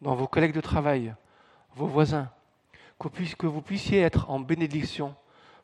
dans 0.00 0.14
vos 0.14 0.28
collègues 0.28 0.54
de 0.54 0.60
travail, 0.60 1.12
vos 1.74 1.88
voisins, 1.88 2.30
que 3.00 3.48
vous 3.48 3.60
puissiez 3.60 4.00
être 4.00 4.30
en 4.30 4.38
bénédiction 4.38 5.12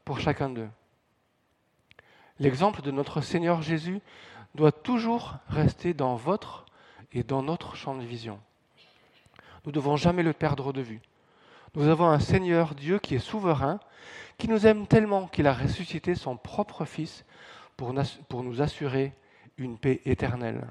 pour 0.05 0.19
chacun 0.19 0.51
d'eux. 0.51 0.69
L'exemple 2.41 2.83
de 2.83 2.91
notre 2.91 3.21
Seigneur 3.21 3.63
Jésus 3.63 4.01
doit 4.57 4.73
toujours 4.73 5.37
rester 5.47 5.95
dans 5.95 6.17
votre 6.17 6.67
et 7.13 7.23
dans 7.23 7.45
notre 7.45 7.77
champ 7.77 7.95
de 7.95 8.03
vision. 8.03 8.41
Nous 9.65 9.71
ne 9.71 9.77
devons 9.77 9.95
jamais 9.95 10.25
le 10.25 10.33
perdre 10.33 10.73
de 10.73 10.81
vue. 10.83 11.01
Nous 11.77 11.87
avons 11.87 12.09
un 12.09 12.19
Seigneur 12.19 12.75
Dieu 12.75 12.99
qui 12.99 13.15
est 13.15 13.21
souverain, 13.21 13.79
qui 14.37 14.49
nous 14.49 14.67
aime 14.67 14.89
tellement 14.89 15.29
qu'il 15.29 15.47
a 15.47 15.55
ressuscité 15.55 16.17
son 16.17 16.37
propre 16.37 16.85
Fils 16.87 17.25
pour, 17.77 17.93
nous 18.43 18.63
assurer 18.63 19.15
une 19.59 19.79
paix 19.79 20.01
éternelle. 20.05 20.67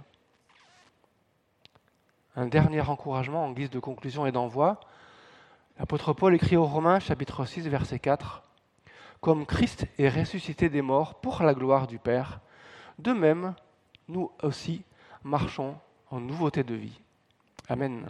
Un 2.35 2.47
dernier 2.47 2.81
encouragement 2.81 3.45
en 3.45 3.51
guise 3.51 3.69
de 3.69 3.79
conclusion 3.79 4.25
et 4.25 4.31
d'envoi. 4.31 4.79
L'apôtre 5.79 6.13
Paul 6.13 6.35
écrit 6.35 6.57
aux 6.57 6.65
Romains 6.65 6.99
chapitre 6.99 7.45
6 7.45 7.67
verset 7.69 7.99
4 7.99 8.43
Comme 9.21 9.45
Christ 9.45 9.87
est 9.97 10.09
ressuscité 10.09 10.69
des 10.69 10.81
morts 10.81 11.21
pour 11.21 11.43
la 11.43 11.53
gloire 11.53 11.87
du 11.87 11.99
Père, 11.99 12.41
de 12.99 13.11
même, 13.11 13.55
nous 14.07 14.31
aussi 14.41 14.83
marchons 15.23 15.75
en 16.11 16.19
nouveauté 16.19 16.63
de 16.63 16.75
vie. 16.75 17.01
Amen. 17.67 18.05